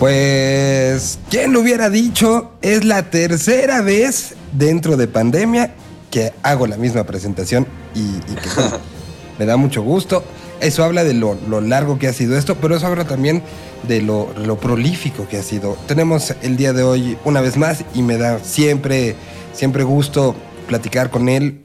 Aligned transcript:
Pues, 0.00 1.18
¿quién 1.28 1.52
lo 1.52 1.60
hubiera 1.60 1.90
dicho? 1.90 2.52
Es 2.62 2.86
la 2.86 3.10
tercera 3.10 3.82
vez 3.82 4.34
dentro 4.50 4.96
de 4.96 5.06
pandemia 5.06 5.74
que 6.10 6.32
hago 6.42 6.66
la 6.66 6.78
misma 6.78 7.04
presentación 7.04 7.66
y, 7.94 8.12
que 8.36 8.48
me 9.38 9.44
da 9.44 9.58
mucho 9.58 9.82
gusto. 9.82 10.24
Eso 10.62 10.84
habla 10.84 11.04
de 11.04 11.12
lo, 11.12 11.36
largo 11.60 11.98
que 11.98 12.08
ha 12.08 12.14
sido 12.14 12.38
esto, 12.38 12.56
pero 12.62 12.76
eso 12.76 12.86
habla 12.86 13.04
también 13.04 13.42
de 13.86 14.00
lo, 14.00 14.32
prolífico 14.58 15.28
que 15.28 15.36
ha 15.36 15.42
sido. 15.42 15.76
Tenemos 15.86 16.34
el 16.40 16.56
día 16.56 16.72
de 16.72 16.82
hoy 16.82 17.18
una 17.26 17.42
vez 17.42 17.58
más 17.58 17.84
y 17.94 18.00
me 18.00 18.16
da 18.16 18.42
siempre, 18.42 19.16
siempre 19.52 19.84
gusto 19.84 20.34
platicar 20.66 21.10
con 21.10 21.28
él. 21.28 21.60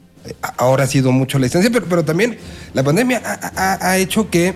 Ahora 0.57 0.83
ha 0.83 0.87
sido 0.87 1.13
mucho 1.13 1.39
la 1.39 1.45
distancia, 1.45 1.71
pero, 1.71 1.85
pero 1.85 2.03
también 2.03 2.37
la 2.73 2.83
pandemia 2.83 3.21
ha 3.55 3.97
hecho 3.97 4.29
que 4.29 4.55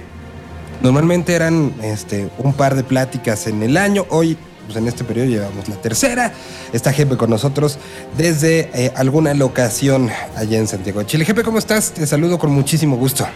Normalmente 0.81 1.33
eran 1.33 1.73
este, 1.83 2.29
un 2.37 2.53
par 2.53 2.75
de 2.75 2.83
pláticas 2.83 3.47
en 3.47 3.61
el 3.63 3.75
año. 3.75 4.05
Hoy, 4.09 4.37
pues 4.65 4.77
en 4.77 4.87
este 4.87 5.03
periodo 5.03 5.27
llevamos 5.27 5.67
la 5.67 5.75
tercera. 5.75 6.31
Está 6.71 6.93
Jepe 6.93 7.17
con 7.17 7.29
nosotros 7.29 7.77
desde 8.17 8.69
eh, 8.73 8.93
alguna 8.95 9.33
locación 9.33 10.09
allá 10.37 10.57
en 10.57 10.67
Santiago 10.67 11.01
de 11.01 11.05
Chile. 11.05 11.25
Jepe, 11.25 11.43
¿cómo 11.43 11.59
estás? 11.59 11.91
Te 11.91 12.07
saludo 12.07 12.39
con 12.39 12.51
muchísimo 12.51 12.95
gusto. 12.95 13.27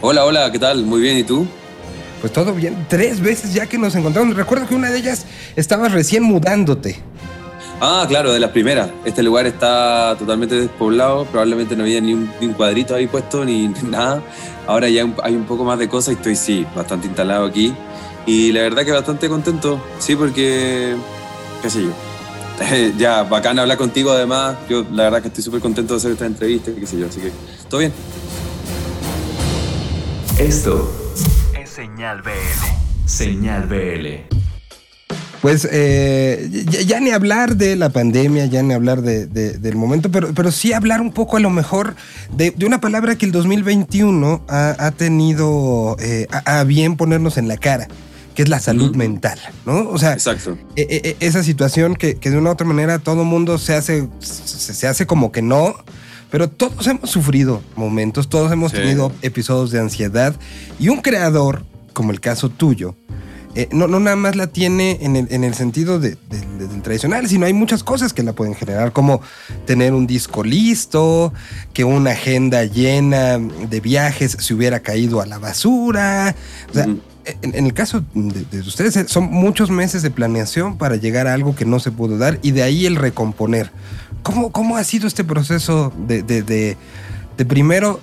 Hola, 0.00 0.24
hola, 0.24 0.50
¿qué 0.50 0.58
tal? 0.58 0.84
Muy 0.84 1.00
bien, 1.00 1.18
¿y 1.18 1.24
tú? 1.24 1.46
Pues 2.22 2.32
todo 2.32 2.54
bien. 2.54 2.86
Tres 2.88 3.20
veces 3.20 3.52
ya 3.52 3.66
que 3.66 3.76
nos 3.76 3.94
encontramos. 3.94 4.34
Recuerdo 4.34 4.66
que 4.66 4.74
una 4.74 4.90
de 4.90 4.98
ellas 4.98 5.26
estabas 5.56 5.92
recién 5.92 6.22
mudándote. 6.22 6.96
Ah, 7.80 8.04
claro, 8.08 8.32
de 8.32 8.40
las 8.40 8.50
primeras. 8.50 8.90
Este 9.04 9.22
lugar 9.22 9.46
está 9.46 10.16
totalmente 10.18 10.56
despoblado, 10.56 11.24
probablemente 11.26 11.76
no 11.76 11.84
había 11.84 12.00
ni 12.00 12.12
un, 12.12 12.26
cuadrito 12.56 12.94
ahí 12.94 13.06
puesto 13.06 13.44
ni, 13.44 13.68
nada. 13.82 14.22
Ahora 14.66 14.88
ya 14.88 15.06
hay 15.22 15.34
un 15.34 15.44
poco 15.44 15.64
más 15.64 15.78
de 15.78 15.88
cosas 15.88 16.14
y 16.14 16.16
estoy, 16.16 16.36
sí, 16.36 16.66
bastante 16.74 17.06
instalado 17.06 17.46
aquí. 17.46 17.72
Y 18.26 18.52
la 18.52 18.62
verdad 18.62 18.84
que 18.84 18.92
bastante 18.92 19.28
contento, 19.28 19.80
sí, 19.98 20.16
porque, 20.16 20.96
qué 21.62 21.70
sé 21.70 21.84
yo. 21.84 21.90
ya, 22.98 23.22
bacán 23.22 23.58
hablar 23.58 23.78
contigo 23.78 24.10
además. 24.10 24.56
Yo 24.68 24.84
la 24.92 25.04
verdad 25.04 25.22
que 25.22 25.28
estoy 25.28 25.44
súper 25.44 25.60
contento 25.60 25.94
de 25.94 25.98
hacer 25.98 26.12
esta 26.12 26.26
entrevista, 26.26 26.72
qué 26.78 26.86
sé 26.86 26.98
yo, 26.98 27.06
así 27.06 27.20
que 27.20 27.32
todo 27.70 27.80
bien. 27.80 27.92
Esto 30.38 30.92
es 31.58 31.70
Señal 31.70 32.22
BL. 32.22 33.06
Señal 33.06 33.66
BL. 33.66 34.37
Pues 35.40 35.68
eh, 35.70 36.64
ya, 36.84 36.98
ni 36.98 37.10
hablar 37.10 37.56
de 37.56 37.76
la 37.76 37.90
pandemia, 37.90 38.46
ya 38.46 38.62
ni 38.62 38.74
hablar 38.74 39.02
del 39.02 39.76
momento, 39.76 40.10
pero, 40.10 40.34
pero 40.34 40.50
sí 40.50 40.72
hablar 40.72 41.00
un 41.00 41.12
poco 41.12 41.36
a 41.36 41.40
lo 41.40 41.50
mejor 41.50 41.94
de, 42.36 42.54
una 42.66 42.80
palabra 42.80 43.16
que 43.16 43.26
el 43.26 43.32
2021 43.32 44.44
ha, 44.48 44.90
tenido 44.96 45.96
eh, 46.00 46.26
a, 46.30 46.64
bien 46.64 46.96
ponernos 46.96 47.38
en 47.38 47.46
la 47.46 47.56
cara, 47.56 47.86
que 48.34 48.42
es 48.42 48.48
la 48.48 48.58
salud 48.58 48.96
mental, 48.96 49.38
¿no? 49.64 49.88
O 49.88 49.98
sea, 49.98 50.12
Exacto. 50.14 50.58
E, 50.74 50.82
e, 50.82 51.08
e, 51.10 51.16
esa 51.20 51.44
situación 51.44 51.94
que, 51.94 52.14
de 52.14 52.36
una 52.36 52.50
u 52.50 52.52
otra 52.52 52.66
manera 52.66 52.98
todo 52.98 53.22
mundo 53.22 53.58
se 53.58 53.74
hace, 53.74 54.08
se, 54.18 54.86
hace 54.88 55.06
como 55.06 55.30
que 55.30 55.40
no, 55.40 55.76
pero 56.30 56.50
todos 56.50 56.84
hemos 56.88 57.10
sufrido 57.10 57.62
momentos, 57.76 58.28
todos 58.28 58.50
hemos 58.50 58.72
tenido 58.72 59.12
episodios 59.22 59.70
de 59.70 59.78
ansiedad 59.78 60.34
y 60.80 60.88
un 60.88 61.00
creador, 61.00 61.64
como 61.92 62.10
el 62.10 62.20
caso 62.20 62.48
tuyo, 62.48 62.96
eh, 63.58 63.68
no, 63.72 63.88
no 63.88 63.98
nada 63.98 64.14
más 64.14 64.36
la 64.36 64.46
tiene 64.46 64.98
en 65.00 65.16
el, 65.16 65.54
sentido 65.54 65.98
del 65.98 66.16
tradicional, 66.84 67.28
sino 67.28 67.44
hay 67.44 67.52
muchas 67.52 67.82
cosas 67.82 68.12
que 68.12 68.22
la 68.22 68.32
pueden 68.32 68.54
generar, 68.54 68.92
como 68.92 69.20
tener 69.66 69.94
un 69.94 70.06
disco 70.06 70.44
listo, 70.44 71.32
que 71.72 71.82
una 71.82 72.12
agenda 72.12 72.62
llena 72.62 73.38
de 73.38 73.80
viajes 73.80 74.36
se 74.38 74.54
hubiera 74.54 74.78
caído 74.78 75.20
a 75.20 75.26
la 75.26 75.38
basura. 75.38 76.36
O 76.70 76.72
sea, 76.72 76.86
en, 77.42 77.66
el 77.66 77.74
caso 77.74 78.04
de, 78.14 78.60
ustedes, 78.60 78.96
eh, 78.96 79.06
son 79.08 79.24
muchos 79.24 79.70
meses 79.72 80.02
de 80.02 80.12
planeación 80.12 80.78
para 80.78 80.94
llegar 80.94 81.26
a 81.26 81.34
algo 81.34 81.56
que 81.56 81.64
no 81.64 81.80
se 81.80 81.90
pudo 81.90 82.16
dar 82.16 82.38
y 82.42 82.52
de 82.52 82.62
ahí 82.62 82.86
el 82.86 82.94
recomponer. 82.94 83.72
¿Cómo, 84.22 84.52
cómo 84.52 84.76
ha 84.76 84.84
sido 84.84 85.08
este 85.08 85.24
proceso 85.24 85.92
de, 86.06 86.22
de 86.22 87.44
primero 87.44 87.98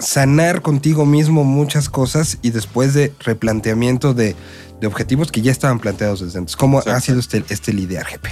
sanar 0.00 0.62
contigo 0.62 1.04
mismo 1.04 1.44
muchas 1.44 1.88
cosas 1.88 2.38
y 2.42 2.50
después 2.50 2.94
de 2.94 3.12
replanteamiento 3.20 4.14
de 4.14 4.34
de 4.80 4.86
objetivos 4.86 5.30
que 5.30 5.42
ya 5.42 5.52
estaban 5.52 5.78
planteados 5.78 6.20
desde 6.20 6.38
antes. 6.38 6.56
¿Cómo 6.56 6.78
ha 6.78 7.00
sido 7.00 7.20
este, 7.20 7.44
este 7.48 7.72
lidiar, 7.72 8.06
GP? 8.06 8.26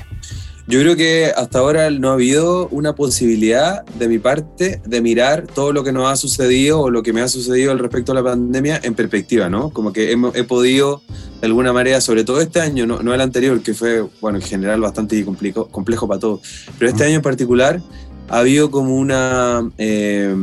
Yo 0.69 0.79
creo 0.81 0.97
que 0.97 1.33
hasta 1.35 1.61
ahora 1.61 1.89
no 1.89 2.11
ha 2.11 2.13
habido 2.13 2.69
una 2.69 2.95
posibilidad 2.95 3.87
de 3.87 4.07
mi 4.07 4.19
parte 4.19 4.83
de 4.85 5.01
mirar 5.01 5.47
todo 5.47 5.73
lo 5.73 5.83
que 5.83 5.93
nos 5.93 6.13
ha 6.13 6.17
sucedido 6.17 6.83
o 6.83 6.91
lo 6.91 7.03
que 7.03 7.15
me 7.15 7.23
ha 7.23 7.29
sucedido 7.29 7.73
al 7.73 7.79
respecto 7.79 8.13
a 8.13 8.15
la 8.15 8.23
pandemia 8.23 8.79
en 8.83 8.95
perspectiva, 8.95 9.49
¿no? 9.49 9.71
Como 9.71 9.95
que 9.95 10.13
he, 10.13 10.45
podido, 10.45 11.01
de 11.41 11.47
alguna 11.47 11.73
manera, 11.73 12.03
sobre 12.03 12.23
todo 12.23 12.43
este 12.43 12.61
año, 12.61 12.87
no, 12.87 13.03
no, 13.03 13.15
el 13.15 13.21
anterior, 13.23 13.63
que 13.63 13.73
fue, 13.73 14.07
bueno, 14.21 14.37
en 14.37 14.45
general 14.45 14.83
bastante 14.83 15.25
complejo, 15.25 15.69
complejo 15.69 16.07
para 16.07 16.21
todos, 16.21 16.41
pero 16.79 16.91
este 16.91 17.05
año 17.05 17.17
en 17.17 17.23
particular 17.23 17.81
ha 18.29 18.39
habido 18.39 18.71
como 18.71 18.95
una... 18.95 19.71
Eh, 19.79 20.35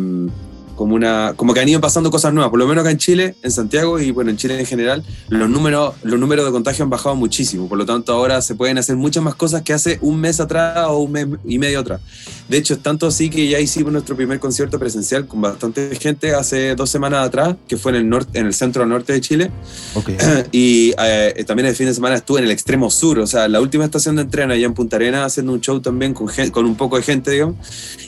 como, 0.75 0.95
una, 0.95 1.33
como 1.35 1.53
que 1.53 1.59
han 1.59 1.69
ido 1.69 1.81
pasando 1.81 2.11
cosas 2.11 2.33
nuevas, 2.33 2.49
por 2.49 2.59
lo 2.59 2.67
menos 2.67 2.83
acá 2.83 2.91
en 2.91 2.97
Chile, 2.97 3.35
en 3.41 3.51
Santiago 3.51 3.99
y 3.99 4.11
bueno, 4.11 4.31
en 4.31 4.37
Chile 4.37 4.59
en 4.59 4.65
general, 4.65 5.03
los 5.29 5.49
números, 5.49 5.95
los 6.03 6.19
números 6.19 6.45
de 6.45 6.51
contagio 6.51 6.83
han 6.83 6.89
bajado 6.89 7.15
muchísimo, 7.15 7.67
por 7.67 7.77
lo 7.77 7.85
tanto 7.85 8.13
ahora 8.13 8.41
se 8.41 8.55
pueden 8.55 8.77
hacer 8.77 8.95
muchas 8.95 9.23
más 9.23 9.35
cosas 9.35 9.61
que 9.61 9.73
hace 9.73 9.97
un 10.01 10.19
mes 10.19 10.39
atrás 10.39 10.87
o 10.89 10.99
un 10.99 11.11
mes 11.11 11.27
y 11.45 11.59
medio 11.59 11.79
atrás. 11.79 12.01
De 12.49 12.57
hecho, 12.57 12.75
es 12.75 12.81
tanto 12.81 13.07
así 13.07 13.29
que 13.29 13.47
ya 13.47 13.59
hicimos 13.59 13.91
nuestro 13.91 14.15
primer 14.15 14.39
concierto 14.39 14.77
presencial 14.77 15.27
con 15.27 15.41
bastante 15.41 15.95
gente 15.95 16.33
hace 16.33 16.75
dos 16.75 16.89
semanas 16.89 17.25
atrás, 17.25 17.55
que 17.67 17.77
fue 17.77 17.91
en 17.91 17.97
el, 17.97 18.09
norte, 18.09 18.37
en 18.37 18.45
el 18.45 18.53
centro 18.53 18.85
norte 18.85 19.13
de 19.13 19.21
Chile. 19.21 19.51
Y 20.51 20.93
eh, 20.97 21.43
también 21.45 21.67
el 21.67 21.75
fin 21.75 21.87
de 21.87 21.93
semana 21.93 22.15
estuve 22.15 22.39
en 22.39 22.45
el 22.45 22.51
extremo 22.51 22.89
sur, 22.89 23.19
o 23.19 23.27
sea, 23.27 23.47
la 23.47 23.59
última 23.61 23.83
estación 23.83 24.15
de 24.15 24.23
entreno 24.23 24.53
allá 24.53 24.65
en 24.65 24.73
Punta 24.73 24.95
Arena, 24.95 25.25
haciendo 25.25 25.53
un 25.53 25.61
show 25.61 25.79
también 25.79 26.13
con, 26.13 26.27
con 26.51 26.65
un 26.65 26.75
poco 26.75 26.97
de 26.97 27.03
gente, 27.03 27.31
digamos. 27.31 27.55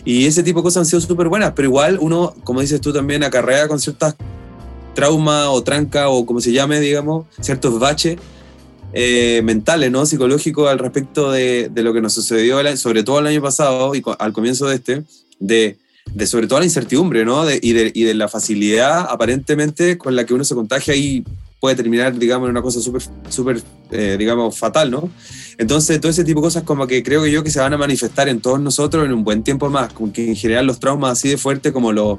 Y 0.05 0.25
ese 0.25 0.43
tipo 0.43 0.59
de 0.59 0.63
cosas 0.63 0.81
han 0.81 0.85
sido 0.85 1.01
súper 1.01 1.27
buenas, 1.27 1.53
pero 1.55 1.67
igual 1.67 1.97
uno, 1.99 2.33
como 2.43 2.56
dices 2.61 2.81
tú 2.81 2.93
también, 2.93 3.23
acarrea 3.23 3.67
con 3.67 3.79
ciertas 3.79 4.15
trauma 4.97 5.51
o 5.51 5.61
tranca 5.61 6.09
o 6.09 6.25
como 6.25 6.41
se 6.41 6.51
llame, 6.51 6.79
digamos, 6.79 7.27
ciertos 7.39 7.77
baches 7.77 8.17
eh, 8.93 9.41
mentales, 9.43 9.91
¿no? 9.91 10.07
Psicológicos 10.07 10.67
al 10.67 10.79
respecto 10.79 11.31
de, 11.31 11.69
lo 11.75 11.93
que 11.93 12.01
nos 12.01 12.13
sucedió, 12.13 12.59
sobre 12.77 13.03
todo 13.03 13.19
el 13.19 13.27
año 13.27 13.41
pasado 13.41 13.93
y 13.93 14.03
al 14.17 14.33
comienzo 14.33 14.65
de 14.65 14.75
este, 14.75 15.03
de, 15.39 15.77
sobre 16.25 16.47
todo 16.47 16.57
la 16.57 16.65
incertidumbre, 16.65 17.25
¿no? 17.25 17.47
y, 17.47 17.73
de, 17.73 17.91
y, 17.93 18.03
de, 18.05 18.15
la 18.15 18.27
facilidad 18.27 19.05
aparentemente 19.07 19.99
con 19.99 20.15
la 20.15 20.25
que 20.25 20.33
uno 20.33 20.43
se 20.43 20.55
contagia 20.55 20.95
y 20.95 21.23
puede 21.59 21.75
terminar, 21.75 22.17
digamos, 22.17 22.47
en 22.47 22.51
una 22.51 22.63
cosa 22.63 22.81
súper, 22.81 23.03
súper, 23.29 23.61
eh, 23.91 24.15
digamos, 24.17 24.57
fatal, 24.57 24.89
¿no? 24.89 25.11
Entonces, 25.59 25.99
todo 25.99 26.09
ese 26.09 26.23
tipo 26.23 26.39
de 26.39 26.45
cosas 26.45 26.63
como 26.63 26.87
que 26.87 27.03
creo 27.03 27.23
que 27.23 27.31
yo 27.31 27.43
que 27.43 27.51
se 27.51 27.59
van 27.59 27.73
a 27.73 27.77
manifestar 27.77 28.29
en 28.29 28.41
todos 28.41 28.59
nosotros 28.59 29.05
en 29.05 29.13
un 29.13 29.23
buen 29.23 29.43
tiempo 29.43 29.69
más, 29.69 29.93
como 29.93 30.11
que 30.11 30.27
en 30.27 30.35
general 30.35 30.65
los 30.65 30.79
traumas 30.79 31.11
así 31.13 31.29
de 31.29 31.37
fuertes 31.37 31.71
como 31.71 31.91
los 31.91 32.17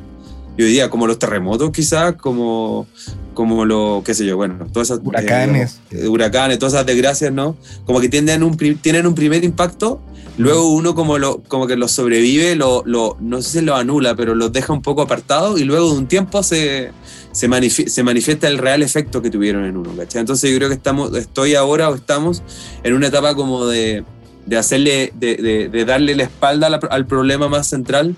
yo 0.58 0.66
diría 0.66 0.90
como 0.90 1.06
los 1.06 1.20
terremotos 1.20 1.70
quizás, 1.70 2.14
como, 2.14 2.88
como 3.32 3.64
lo, 3.64 4.02
qué 4.04 4.12
sé 4.12 4.26
yo, 4.26 4.36
bueno, 4.36 4.66
todas 4.72 4.90
esas... 4.90 5.00
Huracanes. 5.04 5.78
Eh, 5.92 6.08
huracanes, 6.08 6.58
todas 6.58 6.74
esas 6.74 6.84
desgracias, 6.84 7.32
¿no? 7.32 7.56
Como 7.86 8.00
que 8.00 8.08
tienden 8.08 8.42
un, 8.42 8.56
tienen 8.56 9.06
un 9.06 9.14
primer 9.14 9.44
impacto, 9.44 10.00
luego 10.36 10.68
uno 10.72 10.96
como, 10.96 11.16
lo, 11.16 11.44
como 11.44 11.68
que 11.68 11.76
lo 11.76 11.86
sobrevive, 11.86 12.56
lo, 12.56 12.82
lo, 12.86 13.16
no 13.20 13.40
sé 13.40 13.60
si 13.60 13.64
lo 13.64 13.76
anula, 13.76 14.16
pero 14.16 14.34
lo 14.34 14.48
deja 14.48 14.72
un 14.72 14.82
poco 14.82 15.00
apartado 15.00 15.58
y 15.58 15.64
luego 15.64 15.92
de 15.92 15.96
un 15.96 16.08
tiempo 16.08 16.42
se, 16.42 16.90
se, 17.30 17.48
se 17.88 18.02
manifiesta 18.02 18.48
el 18.48 18.58
real 18.58 18.82
efecto 18.82 19.22
que 19.22 19.30
tuvieron 19.30 19.64
en 19.64 19.76
uno, 19.76 19.94
¿cachai? 19.96 20.18
Entonces 20.18 20.50
yo 20.50 20.56
creo 20.56 20.68
que 20.68 20.74
estamos, 20.74 21.16
estoy 21.16 21.54
ahora 21.54 21.88
o 21.88 21.94
estamos 21.94 22.42
en 22.82 22.94
una 22.94 23.06
etapa 23.06 23.36
como 23.36 23.66
de, 23.66 24.02
de 24.44 24.56
hacerle, 24.56 25.12
de, 25.14 25.36
de, 25.36 25.68
de 25.68 25.84
darle 25.84 26.16
la 26.16 26.24
espalda 26.24 26.66
al 26.90 27.06
problema 27.06 27.48
más 27.48 27.68
central 27.68 28.16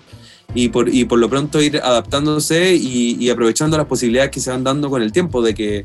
y 0.54 0.68
por, 0.68 0.88
y 0.88 1.04
por 1.04 1.18
lo 1.18 1.28
pronto 1.28 1.60
ir 1.60 1.78
adaptándose 1.78 2.74
y, 2.74 3.28
aprovechando 3.30 3.76
las 3.76 3.86
posibilidades 3.86 4.30
que 4.30 4.40
se 4.40 4.50
van 4.50 4.64
dando 4.64 4.90
con 4.90 5.02
el 5.02 5.12
tiempo 5.12 5.42
de 5.42 5.54
que 5.54 5.84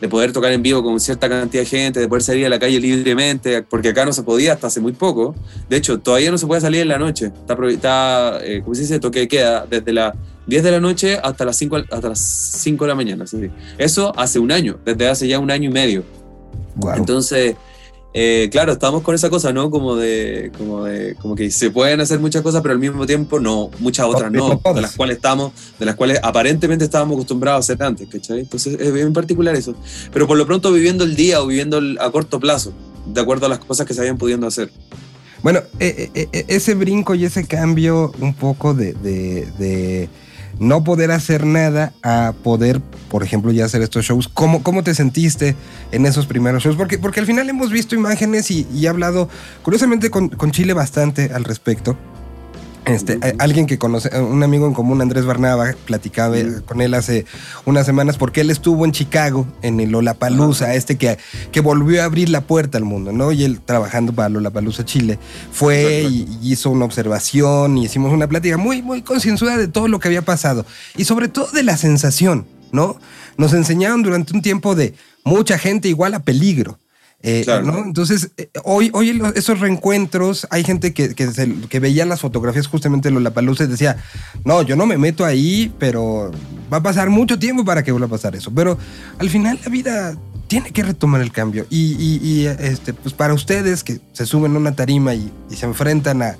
de 0.00 0.08
poder 0.08 0.32
tocar 0.32 0.52
en 0.52 0.62
vivo 0.62 0.82
con 0.82 0.98
cierta 1.00 1.28
cantidad 1.28 1.62
de 1.62 1.68
gente, 1.68 2.00
de 2.00 2.08
poder 2.08 2.22
salir 2.22 2.46
a 2.46 2.48
la 2.48 2.58
calle 2.58 2.78
libremente, 2.80 3.62
porque 3.62 3.90
acá 3.90 4.04
no 4.04 4.12
se 4.12 4.22
podía 4.22 4.52
hasta 4.52 4.66
hace 4.66 4.80
muy 4.80 4.92
poco. 4.92 5.34
De 5.70 5.76
hecho, 5.76 5.98
todavía 5.98 6.30
no 6.30 6.38
se 6.38 6.46
puede 6.46 6.60
salir 6.60 6.82
en 6.82 6.88
la 6.88 6.98
noche. 6.98 7.26
Está, 7.26 7.56
está 7.68 8.38
eh, 8.42 8.60
¿cómo 8.62 8.74
se 8.74 8.82
dice? 8.82 9.00
Toque 9.00 9.26
queda 9.26 9.66
desde 9.68 9.92
las 9.92 10.14
10 10.46 10.62
de 10.62 10.70
la 10.70 10.80
noche 10.80 11.18
hasta 11.22 11.44
las 11.44 11.56
5, 11.56 11.76
hasta 11.90 12.08
las 12.08 12.20
5 12.20 12.84
de 12.84 12.88
la 12.88 12.94
mañana. 12.94 13.24
Eso 13.78 14.12
hace 14.16 14.38
un 14.38 14.52
año, 14.52 14.78
desde 14.84 15.08
hace 15.08 15.28
ya 15.28 15.38
un 15.38 15.50
año 15.50 15.70
y 15.70 15.72
medio. 15.72 16.04
Entonces, 16.94 17.56
eh, 18.18 18.48
claro, 18.50 18.72
estamos 18.72 19.02
con 19.02 19.14
esa 19.14 19.28
cosa, 19.28 19.52
¿no? 19.52 19.70
Como 19.70 19.94
de, 19.94 20.50
como 20.56 20.84
de, 20.84 21.16
como 21.16 21.36
que 21.36 21.50
se 21.50 21.70
pueden 21.70 22.00
hacer 22.00 22.18
muchas 22.18 22.40
cosas, 22.40 22.62
pero 22.62 22.72
al 22.72 22.78
mismo 22.78 23.04
tiempo 23.06 23.38
no, 23.38 23.70
muchas 23.78 24.06
otras 24.06 24.32
no, 24.32 24.58
de 24.74 24.80
las 24.80 24.96
cuales 24.96 25.16
estamos, 25.16 25.52
de 25.78 25.84
las 25.84 25.96
cuales 25.96 26.18
aparentemente 26.22 26.86
estábamos 26.86 27.16
acostumbrados 27.16 27.58
a 27.58 27.60
hacer 27.60 27.82
antes, 27.86 28.08
¿cachai? 28.08 28.40
Entonces 28.40 28.80
es 28.80 28.90
bien 28.90 29.12
particular 29.12 29.54
eso. 29.54 29.74
Pero 30.14 30.26
por 30.26 30.38
lo 30.38 30.46
pronto 30.46 30.72
viviendo 30.72 31.04
el 31.04 31.14
día 31.14 31.42
o 31.42 31.46
viviendo 31.46 31.78
a 32.00 32.10
corto 32.10 32.40
plazo, 32.40 32.72
de 33.04 33.20
acuerdo 33.20 33.44
a 33.44 33.48
las 33.50 33.58
cosas 33.58 33.86
que 33.86 33.92
se 33.92 34.00
habían 34.00 34.16
pudiendo 34.16 34.46
hacer. 34.46 34.70
Bueno, 35.42 35.60
eh, 35.78 36.08
eh, 36.14 36.44
ese 36.48 36.74
brinco 36.74 37.14
y 37.14 37.26
ese 37.26 37.46
cambio 37.46 38.14
un 38.18 38.32
poco 38.32 38.72
de, 38.72 38.94
de 38.94 40.08
no 40.58 40.84
poder 40.84 41.10
hacer 41.10 41.44
nada 41.44 41.92
a 42.02 42.32
poder, 42.42 42.80
por 43.10 43.22
ejemplo, 43.22 43.52
ya 43.52 43.64
hacer 43.64 43.82
estos 43.82 44.04
shows. 44.04 44.28
¿Cómo, 44.28 44.62
cómo 44.62 44.82
te 44.82 44.94
sentiste 44.94 45.54
en 45.92 46.06
esos 46.06 46.26
primeros 46.26 46.62
shows? 46.62 46.76
Porque, 46.76 46.98
porque 46.98 47.20
al 47.20 47.26
final 47.26 47.48
hemos 47.48 47.70
visto 47.70 47.94
imágenes 47.94 48.50
y, 48.50 48.66
y 48.74 48.86
he 48.86 48.88
hablado, 48.88 49.28
curiosamente, 49.62 50.10
con, 50.10 50.28
con 50.28 50.50
Chile 50.50 50.72
bastante 50.72 51.30
al 51.34 51.44
respecto. 51.44 51.96
Este, 52.86 53.18
alguien 53.40 53.66
que 53.66 53.78
conoce, 53.78 54.16
un 54.20 54.44
amigo 54.44 54.64
en 54.64 54.72
común, 54.72 55.02
Andrés 55.02 55.24
Barnaba, 55.24 55.74
platicaba 55.86 56.36
con 56.66 56.80
él 56.80 56.94
hace 56.94 57.26
unas 57.64 57.84
semanas 57.84 58.16
porque 58.16 58.42
él 58.42 58.50
estuvo 58.50 58.84
en 58.84 58.92
Chicago, 58.92 59.44
en 59.62 59.80
el 59.80 59.90
Lollapalooza, 59.90 60.72
este 60.72 60.96
que, 60.96 61.18
que 61.50 61.60
volvió 61.60 62.00
a 62.00 62.04
abrir 62.04 62.28
la 62.28 62.42
puerta 62.42 62.78
al 62.78 62.84
mundo, 62.84 63.10
¿no? 63.10 63.32
Y 63.32 63.42
él 63.42 63.60
trabajando 63.60 64.12
para 64.12 64.28
Lollapalooza 64.28 64.84
Chile, 64.84 65.18
fue 65.50 66.04
y, 66.08 66.38
hizo 66.42 66.70
una 66.70 66.84
observación 66.84 67.76
y 67.76 67.86
hicimos 67.86 68.12
una 68.12 68.28
plática 68.28 68.56
muy, 68.56 68.82
muy 68.82 69.02
concienzuda 69.02 69.56
de 69.56 69.66
todo 69.66 69.88
lo 69.88 69.98
que 69.98 70.06
había 70.06 70.22
pasado 70.22 70.64
y 70.96 71.06
sobre 71.06 71.26
todo 71.26 71.50
de 71.50 71.64
la 71.64 71.76
sensación, 71.76 72.46
¿no? 72.70 73.00
Nos 73.36 73.52
enseñaron 73.52 74.04
durante 74.04 74.32
un 74.32 74.42
tiempo 74.42 74.76
de 74.76 74.94
mucha 75.24 75.58
gente 75.58 75.88
igual 75.88 76.14
a 76.14 76.20
peligro. 76.20 76.78
Eh, 77.28 77.44
Entonces, 77.84 78.30
eh, 78.36 78.48
hoy, 78.62 78.88
hoy 78.94 79.20
esos 79.34 79.58
reencuentros, 79.58 80.46
hay 80.48 80.62
gente 80.62 80.94
que, 80.94 81.12
que, 81.16 81.80
veía 81.80 82.06
las 82.06 82.20
fotografías 82.20 82.68
justamente 82.68 83.10
de 83.10 83.30
Palusa 83.32 83.64
y 83.64 83.66
decía, 83.66 83.96
no, 84.44 84.62
yo 84.62 84.76
no 84.76 84.86
me 84.86 84.96
meto 84.96 85.24
ahí, 85.24 85.74
pero 85.80 86.30
va 86.72 86.76
a 86.76 86.82
pasar 86.84 87.10
mucho 87.10 87.36
tiempo 87.36 87.64
para 87.64 87.82
que 87.82 87.90
vuelva 87.90 88.06
a 88.06 88.10
pasar 88.10 88.36
eso. 88.36 88.52
Pero 88.54 88.78
al 89.18 89.28
final 89.28 89.58
la 89.64 89.68
vida 89.72 90.16
tiene 90.46 90.70
que 90.70 90.84
retomar 90.84 91.20
el 91.20 91.32
cambio. 91.32 91.66
Y, 91.68 92.46
este, 92.46 92.94
pues 92.94 93.12
para 93.12 93.34
ustedes 93.34 93.82
que 93.82 93.98
se 94.12 94.24
suben 94.24 94.54
a 94.54 94.58
una 94.60 94.76
tarima 94.76 95.12
y, 95.12 95.32
se 95.50 95.66
enfrentan 95.66 96.22
a 96.22 96.36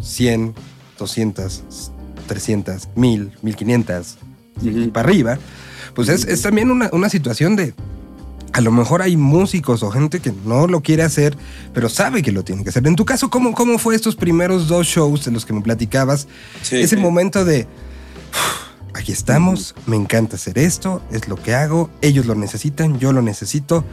100, 0.00 0.54
200, 0.96 1.90
300, 2.28 2.88
1000, 2.94 3.32
1500 3.42 4.18
y 4.62 4.86
para 4.88 5.08
arriba, 5.08 5.38
pues 5.94 6.08
es, 6.08 6.24
es 6.24 6.42
también 6.42 6.70
una, 6.70 6.88
una 6.92 7.08
situación 7.08 7.56
de 7.56 7.74
a 8.52 8.60
lo 8.60 8.72
mejor 8.72 9.02
hay 9.02 9.16
músicos 9.16 9.82
o 9.82 9.90
gente 9.90 10.20
que 10.20 10.32
no 10.44 10.66
lo 10.66 10.80
quiere 10.82 11.02
hacer, 11.02 11.36
pero 11.72 11.88
sabe 11.88 12.22
que 12.22 12.32
lo 12.32 12.42
tiene 12.44 12.62
que 12.62 12.70
hacer. 12.70 12.86
En 12.86 12.96
tu 12.96 13.04
caso, 13.04 13.30
¿cómo, 13.30 13.54
cómo 13.54 13.78
fue 13.78 13.94
estos 13.94 14.16
primeros 14.16 14.68
dos 14.68 14.86
shows 14.86 15.26
en 15.26 15.34
los 15.34 15.44
que 15.44 15.52
me 15.52 15.60
platicabas? 15.60 16.26
Ese 16.70 16.96
momento 16.96 17.44
de, 17.44 17.66
aquí 18.94 19.12
estamos, 19.12 19.74
me 19.86 19.96
encanta 19.96 20.36
hacer 20.36 20.58
esto, 20.58 21.02
es 21.10 21.28
lo 21.28 21.36
que 21.36 21.54
hago, 21.54 21.90
ellos 22.00 22.26
lo 22.26 22.34
necesitan, 22.34 22.98
yo 22.98 23.12
lo 23.12 23.22
necesito, 23.22 23.84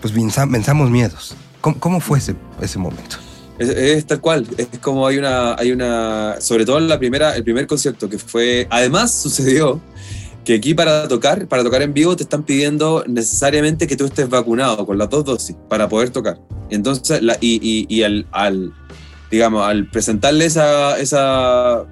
pues 0.00 0.12
pensamos 0.12 0.90
miedos. 0.90 1.34
¿Cómo, 1.60 2.00
fue 2.00 2.18
ese, 2.18 2.34
ese 2.60 2.78
momento? 2.78 3.16
Es, 3.58 4.04
tal 4.04 4.20
cual, 4.20 4.46
es 4.58 4.66
como 4.80 5.06
hay 5.06 5.16
una, 5.16 5.54
hay 5.54 5.72
una, 5.72 6.36
sobre 6.40 6.66
todo 6.66 6.76
en 6.78 6.88
la 6.88 6.98
primera, 6.98 7.36
el 7.36 7.44
primer 7.44 7.66
concierto 7.66 8.10
que 8.10 8.18
fue, 8.18 8.66
además 8.68 9.14
sucedió 9.14 9.80
que 10.44 10.54
aquí 10.54 10.74
para 10.74 11.08
tocar, 11.08 11.48
para 11.48 11.64
tocar 11.64 11.82
en 11.82 11.94
vivo, 11.94 12.14
te 12.16 12.22
están 12.22 12.42
pidiendo 12.42 13.04
necesariamente 13.06 13.86
que 13.86 13.96
tú 13.96 14.04
estés 14.04 14.28
vacunado 14.28 14.84
con 14.84 14.98
las 14.98 15.08
dos 15.08 15.24
dosis 15.24 15.56
para 15.68 15.88
poder 15.88 16.10
tocar. 16.10 16.38
Entonces, 16.70 17.20
y, 17.40 17.86
y, 17.88 18.02
al, 18.02 18.26
al, 18.30 18.72
digamos, 19.30 19.66
al 19.66 19.88
presentarle 19.88 20.44
esa, 20.44 21.86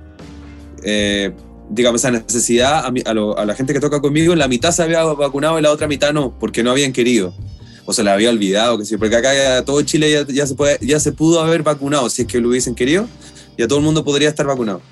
eh, 0.82 1.32
digamos, 1.70 2.02
esa 2.02 2.10
necesidad 2.10 2.84
a, 2.84 3.10
a, 3.10 3.44
la 3.46 3.54
gente 3.54 3.72
que 3.72 3.80
toca 3.80 4.00
conmigo, 4.00 4.34
la 4.34 4.48
mitad 4.48 4.70
se 4.70 4.82
había 4.82 5.02
vacunado 5.04 5.58
y 5.58 5.62
la 5.62 5.70
otra 5.70 5.88
mitad 5.88 6.12
no, 6.12 6.38
porque 6.38 6.62
no 6.62 6.70
habían 6.70 6.92
querido. 6.92 7.34
O 7.84 7.92
se 7.92 8.04
la 8.04 8.12
había 8.12 8.30
olvidado, 8.30 8.78
que 8.78 8.84
sí, 8.84 8.96
porque 8.96 9.16
acá 9.16 9.64
todo 9.64 9.82
Chile 9.82 10.10
ya, 10.10 10.26
ya, 10.26 10.46
se 10.46 10.54
puede, 10.54 10.78
ya 10.82 10.98
pudo 11.16 11.40
haber 11.40 11.62
vacunado, 11.62 12.08
si 12.10 12.22
es 12.22 12.28
que 12.28 12.40
lo 12.40 12.50
hubiesen 12.50 12.74
querido, 12.76 13.08
ya 13.58 13.66
todo 13.66 13.78
el 13.78 13.84
mundo 13.84 14.04
podría 14.04 14.28
estar 14.28 14.46
vacunado. 14.46 14.82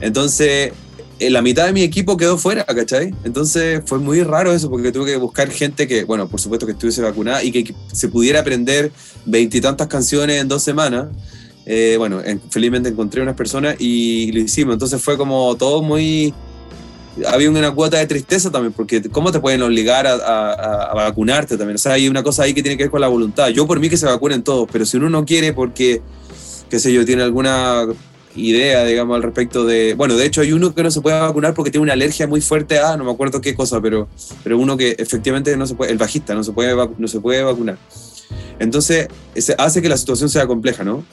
Entonces, 0.00 0.72
la 1.20 1.42
mitad 1.42 1.66
de 1.66 1.72
mi 1.72 1.82
equipo 1.82 2.16
quedó 2.16 2.38
fuera, 2.38 2.64
¿cachai? 2.64 3.14
Entonces 3.24 3.82
fue 3.86 3.98
muy 3.98 4.22
raro 4.22 4.52
eso 4.52 4.68
porque 4.68 4.92
tuve 4.92 5.12
que 5.12 5.16
buscar 5.16 5.50
gente 5.50 5.86
que, 5.86 6.04
bueno, 6.04 6.28
por 6.28 6.40
supuesto 6.40 6.66
que 6.66 6.72
estuviese 6.72 7.02
vacunada 7.02 7.42
y 7.42 7.52
que, 7.52 7.74
se 7.92 8.08
pudiera 8.08 8.40
aprender 8.40 8.90
veintitantas 9.24 9.86
canciones 9.86 10.40
en 10.40 10.48
dos 10.48 10.62
semanas. 10.62 11.08
Eh, 11.66 11.94
bueno, 11.98 12.20
felizmente 12.50 12.88
encontré 12.88 13.22
unas 13.22 13.36
personas 13.36 13.76
y 13.78 14.32
lo 14.32 14.40
hicimos. 14.40 14.74
Entonces 14.74 15.00
fue 15.00 15.16
como 15.16 15.54
todo 15.56 15.82
muy... 15.82 16.34
Había 17.28 17.48
una 17.48 17.70
cuota 17.70 17.98
de 17.98 18.06
tristeza 18.08 18.50
también, 18.50 18.72
porque 18.72 19.00
¿cómo 19.02 19.30
te 19.30 19.38
pueden 19.38 19.62
obligar 19.62 20.04
a, 20.08 20.92
vacunarte 20.94 21.56
también? 21.56 21.76
O 21.76 21.78
sea, 21.78 21.92
hay 21.92 22.08
una 22.08 22.24
cosa 22.24 22.42
ahí 22.42 22.52
que 22.54 22.62
tiene 22.62 22.76
que 22.76 22.84
ver 22.84 22.90
con 22.90 23.00
la 23.00 23.06
voluntad. 23.06 23.48
Yo 23.50 23.68
por 23.68 23.78
mí 23.78 23.88
que 23.88 23.96
se 23.96 24.06
vacunen 24.06 24.42
todos, 24.42 24.68
pero 24.70 24.84
si 24.84 24.96
uno 24.96 25.08
no 25.08 25.24
quiere 25.24 25.52
porque, 25.52 26.02
qué 26.68 26.80
sé 26.80 26.92
yo, 26.92 27.04
tiene 27.04 27.22
alguna 27.22 27.86
idea, 28.36 28.84
digamos, 28.84 29.16
al 29.16 29.22
respecto 29.22 29.64
de... 29.64 29.94
Bueno, 29.94 30.16
de 30.16 30.26
hecho 30.26 30.40
hay 30.40 30.52
uno 30.52 30.74
que 30.74 30.82
no 30.82 30.90
se 30.90 31.00
puede 31.00 31.18
vacunar 31.18 31.54
porque 31.54 31.70
tiene 31.70 31.82
una 31.82 31.92
alergia 31.92 32.26
muy 32.26 32.40
fuerte 32.40 32.78
a, 32.78 32.96
no 32.96 33.04
me 33.04 33.10
acuerdo 33.10 33.40
qué 33.40 33.54
cosa, 33.54 33.80
pero, 33.80 34.08
pero 34.42 34.58
uno 34.58 34.76
que 34.76 34.96
efectivamente 34.98 35.56
no 35.56 35.66
se 35.66 35.74
puede, 35.74 35.92
el 35.92 35.98
bajista 35.98 36.34
no 36.34 36.42
se 36.42 36.52
puede, 36.52 36.74
no 36.98 37.08
se 37.08 37.20
puede 37.20 37.42
vacunar. 37.42 37.78
Entonces, 38.58 39.08
hace 39.58 39.82
que 39.82 39.88
la 39.88 39.96
situación 39.96 40.28
sea 40.28 40.46
compleja, 40.46 40.84
¿no? 40.84 41.04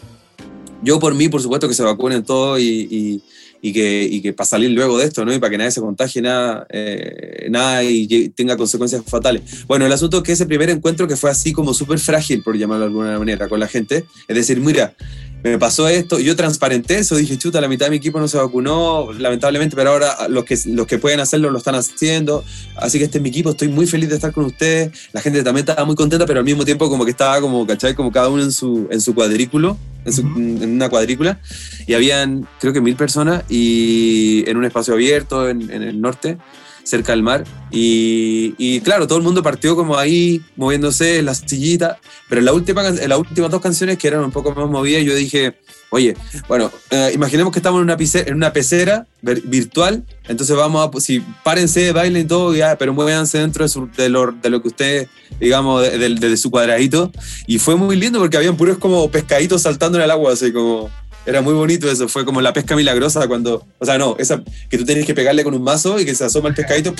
Yo 0.84 1.00
por 1.00 1.14
mí, 1.14 1.30
por 1.30 1.42
supuesto, 1.42 1.68
que 1.68 1.74
se 1.74 1.84
vacunen 1.84 2.24
todo 2.24 2.58
y, 2.58 3.22
y, 3.62 3.74
que, 3.74 4.08
y 4.10 4.22
que 4.22 4.34
para 4.34 4.48
salir 4.48 4.72
luego 4.72 4.98
de 4.98 5.06
esto, 5.06 5.24
¿no? 5.24 5.34
Y 5.34 5.40
para 5.40 5.52
que 5.52 5.58
nadie 5.58 5.72
se 5.72 5.82
contagie 5.82 6.22
nada, 6.22 6.66
eh, 6.70 7.48
nada 7.52 7.84
y 7.84 8.30
tenga 8.30 8.58
consecuencias 8.58 9.04
fatales. 9.06 9.68
Bueno, 9.68 9.86
el 9.86 9.92
asunto 9.92 10.18
es 10.18 10.24
que 10.24 10.32
ese 10.32 10.48
primer 10.48 10.72
encuentro 10.72 11.08
que 11.08 11.16
fue 11.16 11.30
así 11.30 11.54
como 11.54 11.74
súper 11.74 12.00
frágil, 12.00 12.42
por 12.42 12.58
llamarlo 12.58 12.86
de 12.86 12.90
alguna 12.90 13.20
manera, 13.20 13.48
con 13.48 13.60
la 13.60 13.68
gente, 13.68 14.06
es 14.28 14.36
decir, 14.36 14.60
mira, 14.60 14.96
me 15.44 15.58
pasó 15.58 15.88
esto, 15.88 16.20
yo 16.20 16.36
transparenté 16.36 17.00
eso, 17.00 17.16
dije, 17.16 17.38
chuta, 17.38 17.60
la 17.62 17.68
mitad 17.68 17.88
de 17.88 17.92
mi 17.92 17.98
equipo 17.98 18.20
no 18.20 18.28
se 18.28 18.38
vacunó, 18.38 19.12
lamentablemente, 19.14 19.76
pero 19.76 19.92
ahora 19.92 20.28
los 20.30 20.46
que, 20.46 20.58
los 20.68 20.86
que 20.86 21.00
pueden 21.00 21.20
hacerlo 21.20 21.50
lo 21.50 21.58
están 21.58 21.76
haciendo, 21.76 22.44
así 22.76 23.00
que 23.00 23.06
este 23.06 23.18
es 23.18 23.22
mi 23.22 23.30
equipo, 23.30 23.52
estoy 23.52 23.68
muy 23.68 23.88
feliz 23.88 24.10
de 24.10 24.16
estar 24.16 24.32
con 24.32 24.46
ustedes, 24.46 24.92
la 25.14 25.22
gente 25.22 25.44
también 25.44 25.68
estaba 25.68 25.86
muy 25.86 25.96
contenta, 25.96 26.26
pero 26.26 26.40
al 26.40 26.46
mismo 26.46 26.66
tiempo 26.66 26.90
como 26.90 27.06
que 27.06 27.12
estaba 27.12 27.42
como, 27.42 27.66
¿cachai? 27.66 27.96
Como 27.96 28.12
cada 28.12 28.30
uno 28.30 28.44
en 28.44 28.52
su, 28.52 28.88
en 28.92 29.02
su 29.02 29.16
cuadrículo, 29.16 29.78
en, 30.06 30.74
una 30.76 30.90
cuadrícula, 30.90 31.40
y 31.88 31.94
habían 31.94 32.48
creo 32.60 32.74
que 32.74 32.82
mil 32.82 32.96
personas 32.96 33.44
y 33.50 34.44
en 34.48 34.58
un 34.58 34.66
espacio 34.66 34.94
abierto 34.94 35.50
en, 35.50 35.72
en 35.72 35.82
el 35.82 36.02
norte, 36.02 36.38
cerca 36.84 37.12
del 37.12 37.24
mar. 37.24 37.44
Y, 37.72 38.82
claro, 38.82 39.08
todo 39.08 39.18
el 39.18 39.24
mundo 39.24 39.42
partió 39.44 39.76
como 39.76 39.98
ahí, 39.98 40.42
moviéndose 40.56 41.20
en 41.20 41.26
las 41.26 41.44
sillitas. 41.46 41.98
Pero 42.30 42.42
la 42.42 42.54
última, 42.54 42.88
en 42.88 43.10
las 43.10 43.20
últimas 43.20 43.52
dos 43.52 43.62
canciones, 43.62 43.98
que 43.98 44.08
eran 44.08 44.24
un 44.24 44.32
poco 44.32 44.54
más 44.54 44.70
movidas, 44.70 45.04
yo 45.04 45.16
dije, 45.16 45.56
oye, 45.90 46.16
bueno, 46.48 46.72
eh, 46.90 47.12
imaginemos 47.14 47.52
que 47.52 47.60
estamos 47.60 47.80
en 47.80 47.84
una, 47.84 47.98
pecera, 47.98 48.30
en 48.30 48.36
una 48.36 48.54
pecera 48.54 49.08
virtual. 49.22 50.04
Entonces 50.28 50.56
vamos 50.56 50.90
a, 50.94 51.00
si 51.00 51.20
párense, 51.44 51.92
bailen 51.92 52.28
todo, 52.28 52.56
ya, 52.56 52.78
pero 52.78 52.94
muévanse 52.94 53.38
dentro 53.38 53.66
de, 53.68 54.10
lo, 54.10 54.32
de, 54.32 54.50
lo, 54.50 54.62
que 54.62 54.68
ustedes, 54.70 55.08
digamos, 55.40 55.82
de, 55.82 55.98
de, 55.98 56.38
su 56.38 56.52
cuadradito. 56.52 57.12
Y 57.48 57.60
fue 57.60 57.76
muy 57.76 57.96
lindo 57.96 58.20
porque 58.20 58.38
habían 58.38 58.58
puros 58.58 58.78
como 58.78 59.10
pescaditos 59.12 59.62
saltando 59.62 59.98
en 59.98 60.06
el 60.06 60.12
agua, 60.12 60.34
así 60.34 60.52
como 60.52 60.90
era 61.26 61.42
muy 61.42 61.54
bonito 61.54 61.90
eso, 61.90 62.08
fue 62.08 62.26
como 62.26 62.42
la 62.42 62.54
pesca 62.54 62.76
milagrosa 62.76 63.28
cuando, 63.28 63.66
o 63.78 63.86
sea, 63.86 63.98
no, 63.98 64.16
esa 64.18 64.44
que 64.70 64.78
tú 64.78 64.86
tienes 64.86 65.06
que 65.06 65.14
pegarle 65.14 65.44
con 65.44 65.54
un 65.54 65.64
mazo 65.64 66.00
y 66.00 66.06
que 66.06 66.16
se 66.16 66.26
asoma 66.26 66.50
el 66.50 66.56
pescadito, 66.56 66.94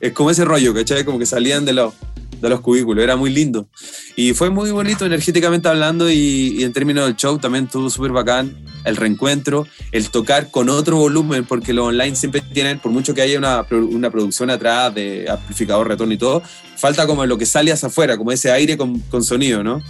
es 0.00 0.12
como 0.12 0.30
ese 0.30 0.44
rollo, 0.44 0.74
¿cachai? 0.74 1.04
Como 1.04 1.18
que 1.18 1.26
salían 1.26 1.64
de 1.64 1.74
los, 1.74 1.94
de 2.40 2.48
los 2.48 2.60
cubículos, 2.60 3.04
era 3.04 3.16
muy 3.16 3.30
lindo. 3.30 3.68
Y 4.16 4.32
fue 4.32 4.50
muy 4.50 4.70
bonito 4.70 5.04
energéticamente 5.06 5.68
hablando 5.68 6.10
y, 6.10 6.64
en 6.64 6.72
términos 6.72 7.06
del 7.06 7.16
show 7.16 7.38
también 7.38 7.66
estuvo 7.66 7.90
súper 7.90 8.12
bacán, 8.12 8.56
el 8.84 8.96
reencuentro, 8.96 9.66
el 9.92 10.10
tocar 10.10 10.50
con 10.50 10.68
otro 10.68 10.96
volumen, 10.96 11.44
porque 11.44 11.72
los 11.72 11.86
online 11.86 12.16
siempre 12.16 12.40
tienen, 12.40 12.78
por 12.80 12.90
mucho 12.90 13.14
que 13.14 13.22
haya 13.22 13.38
una, 13.38 13.66
una 13.70 14.10
producción 14.10 14.50
atrás 14.50 14.94
de 14.94 15.26
amplificador, 15.28 15.86
retorno 15.86 16.14
y 16.14 16.18
todo, 16.18 16.42
falta 16.76 17.06
como 17.06 17.24
lo 17.26 17.36
que 17.36 17.46
sale 17.46 17.72
hacia 17.72 17.88
afuera, 17.88 18.16
como 18.16 18.32
ese 18.32 18.50
aire 18.50 18.76
con, 18.76 18.98
con 19.00 19.22
sonido, 19.22 19.62
¿no? 19.62 19.80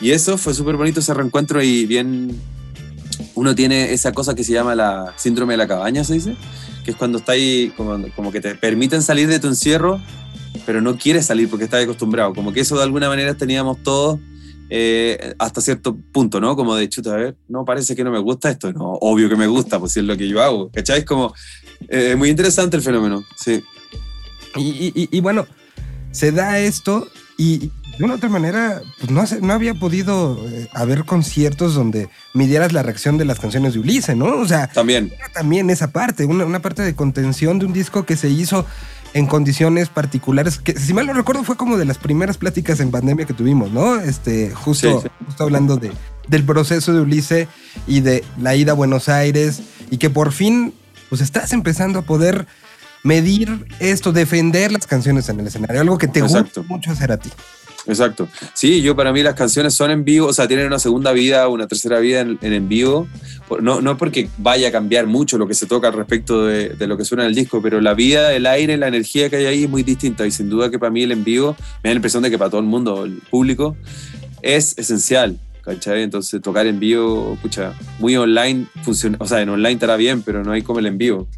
Y 0.00 0.12
eso 0.12 0.38
fue 0.38 0.54
súper 0.54 0.76
bonito 0.76 1.00
ese 1.00 1.12
reencuentro 1.12 1.62
y 1.62 1.84
bien, 1.84 2.40
uno 3.34 3.54
tiene 3.54 3.92
esa 3.92 4.12
cosa 4.12 4.34
que 4.34 4.44
se 4.44 4.52
llama 4.52 4.74
la 4.74 5.14
síndrome 5.16 5.54
de 5.54 5.58
la 5.58 5.68
cabaña, 5.68 6.04
se 6.04 6.14
dice, 6.14 6.36
que 6.84 6.92
es 6.92 6.96
cuando 6.96 7.18
está 7.18 7.32
ahí, 7.32 7.72
como, 7.76 7.98
como 8.14 8.32
que 8.32 8.40
te 8.40 8.54
permiten 8.54 9.02
salir 9.02 9.28
de 9.28 9.38
tu 9.40 9.46
encierro, 9.46 10.00
pero 10.66 10.80
no 10.80 10.96
quieres 10.96 11.26
salir 11.26 11.48
porque 11.48 11.64
estás 11.64 11.82
acostumbrado. 11.82 12.34
Como 12.34 12.52
que 12.52 12.60
eso 12.60 12.76
de 12.76 12.82
alguna 12.82 13.08
manera 13.08 13.34
teníamos 13.34 13.82
todos 13.82 14.18
eh, 14.70 15.34
hasta 15.38 15.62
cierto 15.62 15.96
punto, 16.12 16.40
¿no? 16.40 16.54
Como 16.54 16.76
de 16.76 16.88
chuta, 16.88 17.14
a 17.14 17.16
ver, 17.16 17.36
no 17.48 17.64
parece 17.64 17.96
que 17.96 18.04
no 18.04 18.10
me 18.10 18.18
gusta 18.18 18.50
esto, 18.50 18.70
no, 18.72 18.98
obvio 19.00 19.28
que 19.28 19.36
me 19.36 19.46
gusta, 19.46 19.80
pues 19.80 19.92
si 19.92 20.00
es 20.00 20.06
lo 20.06 20.16
que 20.16 20.28
yo 20.28 20.42
hago, 20.42 20.70
¿cachai? 20.70 21.00
Es 21.00 21.04
como, 21.06 21.32
eh, 21.88 22.16
muy 22.16 22.28
interesante 22.28 22.76
el 22.76 22.82
fenómeno, 22.82 23.24
sí. 23.36 23.62
Y, 24.56 25.08
y, 25.10 25.20
bueno, 25.20 25.46
se 26.10 26.32
da 26.32 26.58
esto 26.58 27.08
y 27.36 27.70
de 27.98 28.04
una 28.04 28.14
otra 28.14 28.28
manera, 28.28 28.80
pues 28.98 29.10
no, 29.10 29.24
no 29.46 29.52
había 29.52 29.74
podido 29.74 30.38
eh, 30.48 30.68
haber 30.72 31.04
conciertos 31.04 31.74
donde 31.74 32.08
midieras 32.32 32.72
la 32.72 32.82
reacción 32.82 33.18
de 33.18 33.24
las 33.24 33.40
canciones 33.40 33.74
de 33.74 33.80
Ulises, 33.80 34.16
¿no? 34.16 34.36
O 34.36 34.46
sea, 34.46 34.68
también, 34.68 35.12
también 35.34 35.68
esa 35.68 35.90
parte, 35.90 36.24
una, 36.24 36.60
parte 36.60 36.82
de 36.82 36.94
contención 36.94 37.58
de 37.58 37.66
un 37.66 37.72
disco 37.72 38.06
que 38.06 38.16
se 38.16 38.28
hizo 38.28 38.64
en 39.14 39.26
condiciones 39.26 39.88
particulares, 39.88 40.58
que 40.58 40.78
si 40.78 40.94
mal 40.94 41.06
no 41.06 41.12
recuerdo 41.12 41.42
fue 41.42 41.56
como 41.56 41.76
de 41.76 41.86
las 41.86 41.98
primeras 41.98 42.36
pláticas 42.38 42.78
en 42.78 42.90
pandemia 42.90 43.26
que 43.26 43.34
tuvimos, 43.34 43.72
¿no? 43.72 43.96
Este, 43.96 44.50
justo, 44.50 45.02
justo 45.26 45.42
hablando 45.42 45.76
de, 45.76 45.90
del 46.28 46.44
proceso 46.44 46.92
de 46.92 47.00
Ulises 47.00 47.48
y 47.86 48.00
de 48.00 48.22
la 48.40 48.54
ida 48.54 48.72
a 48.72 48.74
Buenos 48.74 49.08
Aires 49.08 49.62
y 49.90 49.98
que 49.98 50.10
por 50.10 50.30
fin 50.32 50.72
pues 51.08 51.20
estás 51.20 51.52
empezando 51.52 51.98
a 51.98 52.02
poder 52.02 52.46
medir 53.02 53.66
esto, 53.80 54.12
defender 54.12 54.70
las 54.70 54.86
canciones 54.86 55.28
en 55.28 55.40
el 55.40 55.46
escenario, 55.46 55.80
algo 55.80 55.98
que 55.98 56.08
te 56.08 56.20
Exacto. 56.20 56.60
gusta 56.60 56.74
mucho 56.74 56.92
hacer 56.92 57.12
a 57.12 57.16
ti. 57.16 57.30
Exacto. 57.88 58.28
Sí, 58.52 58.82
yo 58.82 58.94
para 58.94 59.12
mí 59.12 59.22
las 59.22 59.34
canciones 59.34 59.74
son 59.74 59.90
en 59.90 60.04
vivo, 60.04 60.26
o 60.28 60.32
sea, 60.32 60.46
tienen 60.46 60.66
una 60.66 60.78
segunda 60.78 61.12
vida, 61.12 61.48
una 61.48 61.66
tercera 61.66 61.98
vida 61.98 62.20
en, 62.20 62.38
en, 62.42 62.68
vivo. 62.68 63.08
No, 63.62 63.80
no 63.80 63.96
porque 63.96 64.28
vaya 64.36 64.68
a 64.68 64.70
cambiar 64.70 65.06
mucho 65.06 65.38
lo 65.38 65.48
que 65.48 65.54
se 65.54 65.66
toca 65.66 65.90
respecto 65.90 66.44
de, 66.44 66.76
lo 66.86 66.98
que 66.98 67.06
suena 67.06 67.24
en 67.24 67.30
el 67.30 67.34
disco, 67.34 67.62
pero 67.62 67.80
la 67.80 67.94
vida, 67.94 68.34
el 68.34 68.44
aire, 68.44 68.76
la 68.76 68.88
energía 68.88 69.30
que 69.30 69.36
hay 69.36 69.46
ahí 69.46 69.64
es 69.64 69.70
muy 69.70 69.82
distinta 69.82 70.26
y 70.26 70.30
sin 70.30 70.50
duda 70.50 70.70
que 70.70 70.78
para 70.78 70.90
mí 70.90 71.02
el 71.02 71.12
en 71.12 71.24
vivo 71.24 71.56
me 71.82 71.88
da 71.88 71.94
la 71.94 71.96
impresión 71.96 72.22
de 72.22 72.30
que 72.30 72.36
para 72.36 72.50
todo 72.50 72.60
el 72.60 72.66
mundo, 72.66 73.06
el 73.06 73.22
público, 73.30 73.74
es 74.42 74.76
esencial. 74.78 75.38
¿Cachai? 75.62 76.02
Entonces 76.02 76.40
tocar 76.40 76.66
en 76.66 76.78
vivo, 76.78 77.38
pucha, 77.42 77.74
muy 77.98 78.16
online 78.16 78.66
funciona, 78.82 79.18
o 79.20 79.26
sea, 79.26 79.42
en 79.42 79.50
online 79.50 79.74
estará 79.74 79.96
bien, 79.96 80.22
pero 80.22 80.42
no 80.42 80.52
hay 80.52 80.62
como 80.62 80.78
el 80.78 80.86
en 80.86 80.96
vivo. 80.98 81.28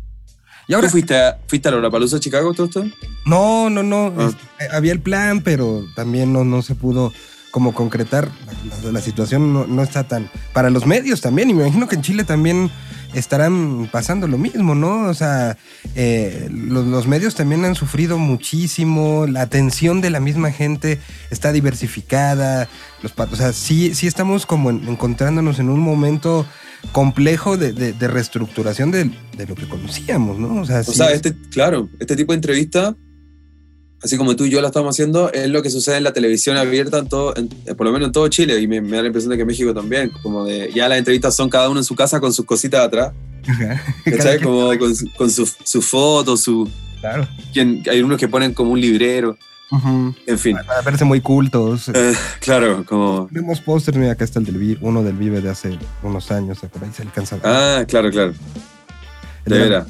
Y 0.70 0.74
ahora, 0.74 0.86
¿Tú 0.86 0.92
fuiste 0.92 1.16
a, 1.20 1.36
fuiste 1.48 1.68
a 1.68 1.72
Lollapalooza 1.72 2.20
Chicago 2.20 2.54
todo 2.54 2.66
esto? 2.66 2.84
no, 3.26 3.68
no, 3.70 3.82
no, 3.82 4.14
Ah. 4.16 4.28
este, 4.30 4.74
había 4.76 4.92
el 4.92 5.00
plan, 5.00 5.40
pero 5.42 5.84
también 5.96 6.32
no, 6.32 6.44
no 6.44 6.62
se 6.62 6.76
pudo 6.76 7.12
como 7.50 7.74
concretar. 7.74 8.30
La, 8.46 8.76
la- 8.86 8.92
la 8.92 9.00
situación 9.00 9.52
no, 9.52 9.66
no 9.66 9.82
está 9.82 10.04
tan... 10.04 10.30
Para 10.52 10.70
los 10.70 10.86
medios 10.86 11.20
también, 11.20 11.50
y 11.50 11.54
me 11.54 11.64
imagino 11.64 11.88
que 11.88 11.96
en 11.96 12.02
Chile 12.02 12.22
también 12.22 12.70
estarán 13.14 13.88
pasando 13.90 14.26
lo 14.28 14.38
mismo, 14.38 14.74
¿no? 14.74 15.08
O 15.08 15.14
sea, 15.14 15.56
eh, 15.94 16.48
los, 16.50 16.86
los 16.86 17.06
medios 17.06 17.34
también 17.34 17.64
han 17.64 17.74
sufrido 17.74 18.18
muchísimo, 18.18 19.26
la 19.26 19.42
atención 19.42 20.00
de 20.00 20.10
la 20.10 20.20
misma 20.20 20.52
gente 20.52 20.98
está 21.30 21.52
diversificada, 21.52 22.68
los, 23.02 23.12
o 23.16 23.36
sea, 23.36 23.52
sí, 23.52 23.94
sí 23.94 24.06
estamos 24.06 24.46
como 24.46 24.70
en- 24.70 24.88
encontrándonos 24.88 25.58
en 25.58 25.68
un 25.70 25.80
momento 25.80 26.46
complejo 26.92 27.56
de, 27.56 27.72
de- 27.72 27.92
de 27.92 28.08
reestructuración 28.08 28.90
de, 28.90 29.10
de 29.36 29.46
lo 29.46 29.54
que 29.54 29.68
conocíamos, 29.68 30.38
¿no? 30.38 30.60
O 30.60 30.64
sea, 30.64 30.80
O 30.80 30.84
sí 30.84 30.94
sea, 30.94 31.08
es- 31.08 31.16
este, 31.16 31.34
claro, 31.50 31.88
este 31.98 32.16
tipo 32.16 32.32
de 32.32 32.36
entrevista, 32.36 32.96
así 34.02 34.16
como 34.16 34.34
tú 34.36 34.44
y 34.46 34.50
yo 34.50 34.60
la 34.60 34.68
estamos 34.68 34.94
haciendo, 34.94 35.30
es 35.32 35.48
lo 35.48 35.62
que 35.62 35.70
sucede 35.70 35.96
en 35.98 36.04
la 36.04 36.12
televisión 36.12 36.56
abierta, 36.56 36.98
en 36.98 37.08
todo, 37.08 37.36
en- 37.36 37.48
eh, 37.66 37.74
por 37.74 37.86
lo 37.86 37.92
menos 37.92 38.06
en 38.08 38.12
todo 38.12 38.28
Chile, 38.28 38.58
y 38.60 38.66
me, 38.66 38.80
me 38.80 38.96
da 38.96 39.02
la 39.02 39.08
impresión 39.08 39.30
de 39.30 39.36
que 39.36 39.42
en 39.42 39.48
México 39.48 39.72
también, 39.74 40.10
como 40.22 40.44
de 40.44 40.70
ya 40.74 40.88
las 40.88 40.98
entrevistas 40.98 41.34
son 41.36 41.48
cada 41.50 41.68
uno 41.68 41.80
en 41.80 41.84
su 41.84 41.94
casa 41.94 42.20
con 42.20 42.32
sus 42.32 42.44
cositas 42.46 42.80
atrás, 42.84 43.12
¿cachai? 44.04 44.40
Como 44.40 44.66
con, 44.78 44.92
con 45.16 45.30
sus 45.30 45.56
su 45.64 45.82
fotos, 45.82 46.40
su, 46.42 46.68
Claro. 47.00 47.26
quien, 47.52 47.82
hay 47.90 48.02
unos 48.02 48.18
que 48.18 48.28
ponen 48.28 48.52
como 48.52 48.72
un 48.72 48.80
librero, 48.80 49.36
en 50.26 50.38
fin, 50.38 50.56
Para 50.66 50.82
verse 50.82 51.04
muy 51.04 51.20
cultos. 51.20 51.88
Eh, 51.94 52.12
claro, 52.40 52.84
como... 52.84 53.28
Tenemos 53.32 53.60
pósters, 53.60 53.96
mira, 53.96 54.12
acá 54.12 54.24
está 54.24 54.40
el 54.40 54.44
del 54.46 54.58
Vi- 54.58 54.78
uno 54.80 55.02
del 55.04 55.14
Vive 55.14 55.40
de 55.40 55.48
hace 55.48 55.78
unos 56.02 56.30
años, 56.32 56.58
por 56.58 56.82
ahí 56.84 56.90
se 56.94 57.02
alcanza. 57.02 57.38
Ah, 57.44 57.84
claro, 57.86 58.10
claro, 58.10 58.34
El 59.46 59.52
de 59.52 59.58
veras. 59.60 59.86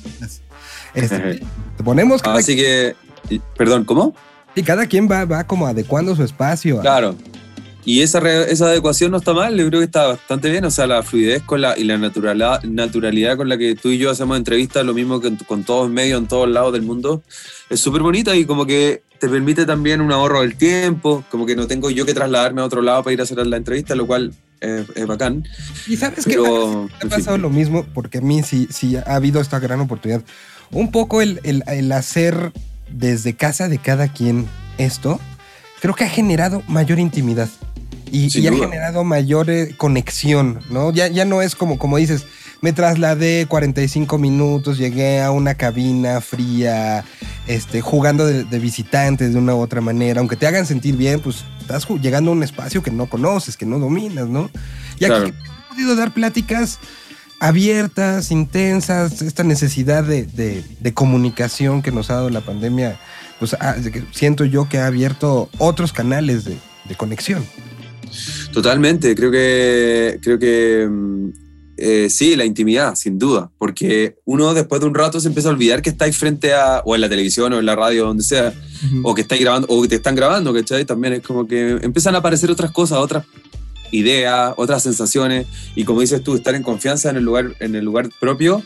Este, 0.94 1.40
te 1.78 1.82
ponemos 1.82 2.20
Así 2.24 2.56
que, 2.56 2.94
perdón, 3.56 3.84
¿cómo? 3.84 4.14
y 4.56 4.62
cada 4.64 4.87
quien 4.87 5.08
va, 5.08 5.25
va 5.25 5.44
como 5.44 5.66
adecuando 5.68 6.16
su 6.16 6.25
espacio. 6.25 6.80
Claro. 6.80 7.14
Y 7.84 8.02
esa, 8.02 8.20
re- 8.20 8.52
esa 8.52 8.66
adecuación 8.66 9.10
no 9.12 9.16
está 9.18 9.32
mal, 9.32 9.56
yo 9.56 9.66
creo 9.68 9.80
que 9.80 9.84
está 9.87 10.08
bastante 10.08 10.50
bien. 10.50 10.64
O 10.64 10.70
sea, 10.70 10.87
la 10.87 11.02
fluidez 11.02 11.42
con 11.42 11.60
la, 11.62 11.78
y 11.78 11.84
la 11.84 11.96
naturalidad, 11.96 12.62
naturalidad 12.64 13.37
con 13.37 13.49
la 13.49 13.56
que 13.56 13.75
tú 13.75 13.88
y 13.90 13.96
yo 13.99 14.10
hacemos 14.10 14.37
entrevistas, 14.37 14.84
lo 14.84 14.92
mismo 14.92 15.20
que 15.20 15.28
en- 15.28 15.37
con 15.37 15.62
todos 15.64 15.88
medios 15.88 16.20
en 16.20 16.26
todos 16.28 16.49
lados 16.49 16.72
del 16.72 16.82
mundo, 16.82 17.22
es 17.70 17.80
súper 17.80 18.02
bonita 18.02 18.34
y 18.37 18.44
como 18.44 18.66
que 18.66 19.02
te 19.18 19.28
permite 19.28 19.64
también 19.66 20.00
un 20.00 20.10
ahorro 20.12 20.40
del 20.42 20.56
tiempo, 20.56 21.25
como 21.30 21.46
que 21.46 21.54
no 21.56 21.66
tengo 21.66 21.90
yo 21.90 22.04
que 22.04 22.12
trasladarme 22.12 22.60
a 22.60 22.64
otro 22.64 22.82
lado 22.82 23.02
para 23.04 23.14
ir 23.14 23.20
a 23.20 23.22
hacer 23.22 23.46
la 23.46 23.56
entrevista, 23.56 23.94
lo 23.94 24.06
cual 24.06 24.32
es, 24.60 24.84
es 24.94 25.06
bacán. 25.06 25.44
Y 25.87 25.96
sabes 25.96 26.25
que 26.26 26.34
ha 26.37 26.99
fin. 27.00 27.08
pasado 27.08 27.38
lo 27.38 27.50
mismo, 27.50 27.87
porque 27.94 28.18
a 28.18 28.20
mí 28.20 28.42
sí, 28.42 28.66
sí 28.70 28.96
ha 28.96 29.14
habido 29.14 29.40
esta 29.40 29.58
gran 29.58 29.80
oportunidad. 29.80 30.22
Un 30.72 30.90
poco 30.90 31.22
el, 31.22 31.40
el- 31.44 31.62
el 31.66 31.90
hacer 31.92 32.52
desde 32.92 33.35
casa 33.35 33.68
de 33.68 33.78
cada 33.78 34.12
quien 34.12 34.47
esto, 34.78 35.20
creo 35.80 35.94
que 35.94 36.04
ha 36.04 36.09
generado 36.09 36.62
mayor 36.68 36.99
intimidad. 36.99 37.49
Y, 38.12 38.26
ha 38.47 38.52
generado 38.52 39.04
mayor 39.04 39.50
eh, 39.50 39.75
conexión, 39.76 40.59
¿no? 40.68 40.92
Ya, 40.92 41.06
ya 41.06 41.25
no 41.25 41.42
es 41.42 41.54
como, 41.54 41.78
como 41.78 41.97
dices, 41.97 42.26
me 42.61 42.73
trasladé 42.73 43.47
45 43.47 44.18
minutos, 44.18 44.78
llegué 44.78 45.23
a 45.23 45.30
una 45.30 45.54
cabina 45.54 46.20
fría, 46.20 47.04
este, 47.47 47.80
jugando 47.80 48.26
de, 48.26 48.42
de 48.42 48.59
visitantes 48.59 49.32
de 49.32 49.38
una 49.38 49.54
u 49.54 49.61
otra 49.61 49.80
manera, 49.80 50.18
aunque 50.18 50.35
te 50.35 50.47
hagan 50.49 50.66
sentir 50.66 50.97
bien, 50.97 51.20
pues 51.20 51.44
estás 51.61 51.87
llegando 52.02 52.32
a 52.32 52.35
un 52.35 52.42
espacio 52.42 52.82
que 52.82 52.90
no 52.90 53.09
conoces, 53.09 53.56
que 53.56 53.64
no 53.64 53.78
dominas, 53.78 54.28
¿no? 54.28 54.50
Y 54.99 55.04
aquí 55.04 55.14
Claro. 55.14 55.26
he 55.28 55.68
podido 55.68 55.94
dar 55.94 56.12
pláticas 56.12 56.80
abiertas, 57.40 58.30
intensas, 58.30 59.23
esta 59.23 59.42
necesidad 59.42 60.04
de, 60.04 60.25
de- 60.25 60.62
de 60.78 60.94
comunicación 60.94 61.82
que 61.82 61.90
nos 61.90 62.11
ha 62.11 62.14
dado 62.14 62.30
la 62.30 62.42
pandemia, 62.42 63.00
pues 63.38 63.54
ha- 63.54 63.75
que 63.76 64.04
siento 64.12 64.44
yo 64.44 64.68
que 64.68 64.78
ha 64.78 64.87
abierto 64.87 65.49
otros 65.59 65.92
canales 65.92 66.44
de, 66.44 66.56
de 66.88 66.94
conexión. 66.94 67.44
Totalmente, 68.52 69.14
creo 69.14 69.30
que, 69.30 70.18
creo 70.23 70.38
que 70.38 70.87
mm, 70.90 71.28
eh, 71.78 72.09
sí, 72.11 72.37
la 72.37 72.44
intimidad, 72.44 72.94
sin 72.94 73.18
duda, 73.18 73.50
porque 73.56 74.16
uno 74.26 74.52
después 74.52 74.80
de 74.82 74.87
un 74.88 74.94
rato 74.94 75.18
se 75.20 75.28
empieza 75.28 75.49
a 75.49 75.52
olvidar 75.52 75.80
que 75.80 75.90
estáis 75.90 76.16
frente 76.18 76.52
a, 76.52 76.82
o 76.85 76.94
en 76.94 77.00
la 77.00 77.09
televisión 77.09 77.52
o 77.54 77.59
en 77.59 77.64
la 77.66 77.75
radio, 77.76 78.04
donde 78.06 78.23
sea, 78.23 78.52
o 79.02 79.14
que 79.14 79.23
estáis 79.23 79.40
grabando, 79.40 79.66
o 79.70 79.80
que 79.80 79.88
te 79.88 79.94
están 79.94 80.14
grabando, 80.14 80.52
¿cachai? 80.52 80.85
También 80.85 81.14
es 81.14 81.23
como 81.23 81.47
que 81.47 81.78
empiezan 81.80 82.14
a 82.16 82.18
aparecer 82.18 82.50
otras 82.50 82.70
cosas, 82.73 82.99
otras 82.99 83.25
ideas, 83.90 84.52
otras 84.56 84.82
sensaciones, 84.82 85.47
y 85.75 85.85
como 85.85 86.00
dices 86.00 86.23
tú, 86.23 86.35
estar 86.37 86.54
en 86.54 86.62
confianza 86.62 87.11
en 87.11 87.16
el 87.16 87.25
lugar, 87.25 87.54
en 87.61 87.75
el 87.75 87.85
lugar 87.85 88.09
propio, 88.20 88.62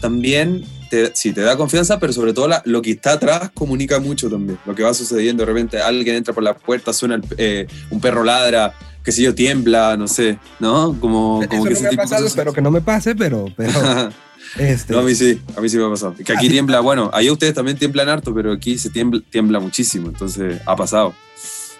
también 0.00 0.64
te, 0.90 1.10
sí, 1.14 1.32
te 1.32 1.40
da 1.42 1.56
confianza, 1.56 1.98
pero 1.98 2.12
sobre 2.12 2.32
todo 2.32 2.48
la- 2.48 2.62
lo 2.64 2.82
que 2.82 2.90
está 2.92 3.12
atrás 3.12 3.50
comunica 3.54 3.98
mucho 4.00 4.28
también, 4.30 4.58
lo 4.66 4.74
que 4.74 4.82
va 4.82 4.94
sucediendo, 4.94 5.42
de 5.42 5.46
repente 5.46 5.80
alguien 5.80 6.16
entra 6.16 6.32
por 6.34 6.42
la 6.42 6.54
puerta, 6.54 6.92
suena 6.92 7.16
el- 7.16 7.22
eh, 7.36 7.66
un 7.90 8.00
perro 8.00 8.22
ladra, 8.24 8.74
qué 9.02 9.12
sé 9.12 9.22
yo, 9.22 9.34
tiembla, 9.34 9.96
no 9.96 10.06
sé, 10.08 10.38
¿no? 10.60 10.96
Como, 11.00 11.40
como 11.40 11.42
Eso 11.42 11.62
que 11.64 11.70
no 11.70 11.70
ese 11.70 11.82
me 11.82 11.86
ha 11.86 11.90
tipo 11.90 12.02
pasado, 12.02 12.22
cosas. 12.22 12.32
espero 12.36 12.52
que 12.52 12.60
no 12.62 12.70
me 12.70 12.80
pase, 12.80 13.14
pero, 13.14 13.46
pero 13.56 13.70
este, 14.58 14.92
No, 14.92 15.00
a 15.00 15.02
mí 15.02 15.14
sí, 15.14 15.40
a 15.56 15.60
mí 15.60 15.68
sí 15.68 15.76
me 15.78 15.84
ha 15.86 15.90
pasado. 15.90 16.14
Que 16.22 16.32
aquí 16.32 16.48
tiembla, 16.48 16.80
bueno, 16.80 17.10
ahí 17.14 17.30
ustedes 17.30 17.54
también 17.54 17.78
tiemblan 17.78 18.08
harto, 18.08 18.34
pero 18.34 18.52
aquí 18.52 18.76
se 18.78 18.90
tiembla, 18.90 19.22
tiembla 19.30 19.60
muchísimo, 19.60 20.08
entonces 20.08 20.60
ha 20.66 20.76
pasado. 20.76 21.14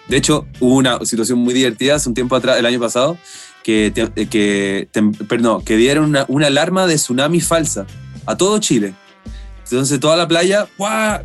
De 0.09 0.17
hecho, 0.17 0.45
hubo 0.59 0.75
una 0.75 1.05
situación 1.05 1.39
muy 1.39 1.53
divertida 1.53 1.95
hace 1.95 2.09
un 2.09 2.15
tiempo 2.15 2.35
atrás, 2.35 2.57
el 2.57 2.65
año 2.65 2.79
pasado, 2.79 3.17
que, 3.63 3.91
te- 3.93 4.27
que, 4.27 4.87
perdón, 5.27 5.63
que 5.63 5.77
dieron 5.77 6.15
una, 6.27 6.47
alarma 6.47 6.87
de 6.87 6.95
tsunami 6.95 7.39
falsa 7.41 7.85
a 8.25 8.35
todo 8.35 8.57
Chile. 8.59 8.93
Entonces 9.63 9.99
toda 9.99 10.17
la 10.17 10.27
playa. 10.27 10.67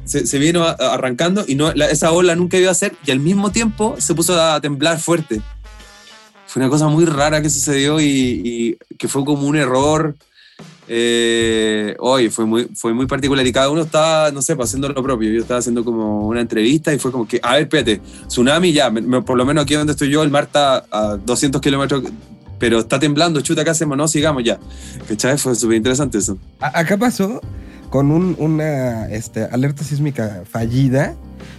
Se, 0.04 0.26
se 0.26 0.38
vino 0.38 0.64
arrancando 0.64 1.44
y 1.48 1.54
no, 1.54 1.72
la- 1.72 1.86
esa 1.90 2.12
ola 2.12 2.36
nunca 2.36 2.58
iba 2.58 2.70
a 2.70 2.74
ser 2.74 2.94
y 3.06 3.10
al 3.10 3.20
mismo 3.20 3.50
tiempo 3.50 3.96
se 3.98 4.14
puso 4.14 4.38
a 4.40 4.60
temblar 4.60 4.98
fuerte. 5.00 5.40
Fue 6.46 6.60
una 6.60 6.68
cosa 6.68 6.86
muy 6.88 7.06
rara 7.06 7.40
que 7.40 7.48
sucedió 7.48 8.00
y 8.00 8.76
que 8.98 9.08
fue 9.08 9.24
como 9.24 9.46
un 9.48 9.56
error. 9.56 10.14
Eh, 10.86 11.96
oye, 11.98 12.30
fue 12.30 12.44
muy, 12.44 12.68
fue 12.74 12.92
muy 12.92 13.06
particular 13.06 13.46
y 13.46 13.52
cada 13.52 13.70
uno 13.70 13.82
estaba, 13.82 14.30
no 14.30 14.42
sé, 14.42 14.54
pues, 14.54 14.68
haciendo 14.68 14.88
lo 14.88 15.02
propio. 15.02 15.30
Yo 15.30 15.40
estaba 15.40 15.60
haciendo 15.60 15.84
como 15.84 16.26
una 16.26 16.40
entrevista 16.40 16.92
y 16.92 16.98
fue 16.98 17.10
como 17.10 17.26
que, 17.26 17.40
a 17.42 17.54
ver, 17.54 17.62
espérate, 17.62 18.00
tsunami 18.26 18.72
ya, 18.72 18.90
me- 18.90 19.00
me- 19.00 19.22
por 19.22 19.36
lo 19.38 19.44
menos 19.44 19.64
aquí 19.64 19.74
donde 19.74 19.92
estoy 19.92 20.10
yo, 20.10 20.22
el 20.22 20.30
mar 20.30 20.44
está 20.44 20.84
a 20.90 21.16
200 21.16 21.60
kilómetros, 21.60 22.02
pero 22.58 22.80
está 22.80 22.98
temblando, 22.98 23.40
chuta, 23.40 23.64
¿qué 23.64 23.70
hacemos? 23.70 23.96
No, 23.96 24.06
sigamos 24.08 24.44
ya. 24.44 24.58
¿Cachai? 25.08 25.38
Fue 25.38 25.54
súper 25.54 25.76
interesante 25.76 26.18
eso. 26.18 26.38
Acá 26.60 26.96
pasó 26.96 27.40
con 27.90 28.10
un- 28.10 28.36
una 28.38 29.08
este, 29.10 29.44
alerta 29.44 29.84
sísmica 29.84 30.42
fallida, 30.50 31.16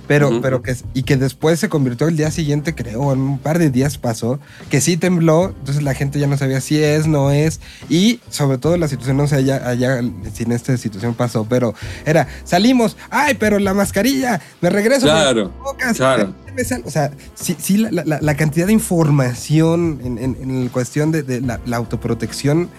pero, 0.08 0.42
pero 0.42 0.62
que, 0.62 0.76
y 0.94 1.04
que 1.04 1.18
después 1.18 1.60
se 1.60 1.70
convirtió 1.70 2.08
el 2.08 2.16
día 2.18 2.30
siguiente, 2.32 2.76
creo, 2.76 3.12
en 3.14 3.20
un 3.20 3.38
par 3.40 3.60
de 3.60 3.70
días 3.70 3.98
pasó, 3.98 4.40
que 4.70 4.82
sí 4.82 4.98
tembló, 4.98 5.54
entonces 5.60 5.84
la 5.84 5.94
gente 5.94 6.20
ya 6.20 6.28
no 6.28 6.38
sabía 6.38 6.62
si 6.62 6.82
es, 6.84 7.08
no 7.08 7.32
es, 7.32 7.60
y 7.90 8.20
sobre 8.30 8.58
todo 8.58 8.78
la 8.78 8.88
situación, 8.88 9.18
no 9.18 9.28
sé 9.28 9.36
allá, 9.38 9.68
allá 9.68 10.02
si 10.34 10.44
en 10.44 10.52
esta 10.52 10.78
situación 10.78 11.14
pasó, 11.14 11.46
pero 11.50 11.74
era, 12.06 12.28
salimos, 12.44 12.98
ay, 13.10 13.36
pero 13.40 13.60
la 13.60 13.74
mascarilla, 13.74 14.42
me 14.62 14.70
regreso. 14.70 15.06
Claro, 15.08 15.46
las 15.56 15.58
bocas, 15.64 15.98
claro. 15.98 16.34
me 16.56 16.64
sal-". 16.64 16.84
O 16.86 16.92
sea, 16.92 17.12
sí, 17.34 17.56
sí 17.60 17.78
la, 17.78 18.04
la- 18.06 18.20
la 18.22 18.36
cantidad 18.36 18.68
de 18.68 18.74
información 18.74 20.00
en, 20.04 20.18
en- 20.18 20.38
en 20.42 20.68
cuestión 20.70 21.12
de, 21.12 21.24
de 21.24 21.42
la, 21.42 21.60
la 21.66 21.78
autoprotección 21.78 22.70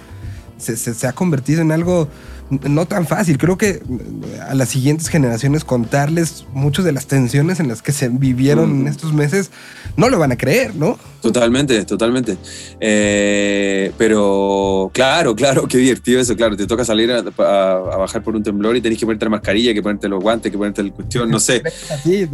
se, 0.59 0.76
se- 0.76 0.95
se 0.95 1.06
ha 1.06 1.12
convertido 1.12 1.61
en 1.61 1.73
algo 1.73 2.09
no 2.50 2.87
tan 2.87 3.07
fácil. 3.07 3.38
Creo 3.38 3.57
que 3.59 3.83
mm, 3.87 4.50
a 4.50 4.55
las 4.55 4.69
siguientes 4.69 5.09
generaciones 5.09 5.65
contarles 5.65 6.47
muchas 6.53 6.85
de 6.85 6.93
las 6.93 7.07
tensiones 7.07 7.61
en 7.61 7.69
las 7.69 7.83
que 7.83 7.93
se 7.93 8.09
vivieron 8.09 8.71
en 8.71 8.83
Mm. 8.85 8.88
estos 8.88 9.12
meses 9.12 9.50
no 9.97 10.09
lo 10.09 10.19
van 10.19 10.33
a 10.33 10.37
creer, 10.37 10.75
¿no? 10.75 10.99
Totalmente, 11.23 11.85
totalmente. 11.85 12.37
Eh, 12.81 13.93
pero 13.99 14.91
claro, 14.95 15.35
claro, 15.35 15.67
qué 15.67 15.79
divertido 15.79 16.21
eso, 16.21 16.37
claro. 16.37 16.57
Te 16.57 16.67
toca 16.67 16.85
salir 16.85 17.11
a, 17.11 17.19
a- 17.43 17.73
a 17.95 17.97
bajar 17.97 18.23
por 18.23 18.37
un 18.37 18.43
temblor 18.43 18.76
y 18.76 18.81
tenés 18.81 18.99
que 18.99 19.07
ponerte 19.07 19.25
la 19.25 19.31
mascarilla, 19.31 19.75
que 19.75 19.83
ponerte 19.83 20.09
los 20.09 20.23
guantes, 20.23 20.53
que 20.53 20.59
ponerte 20.59 20.83
el 20.83 20.93
cuestión, 20.93 21.31
no 21.31 21.41
sé. 21.41 21.62
Así, 21.91 22.26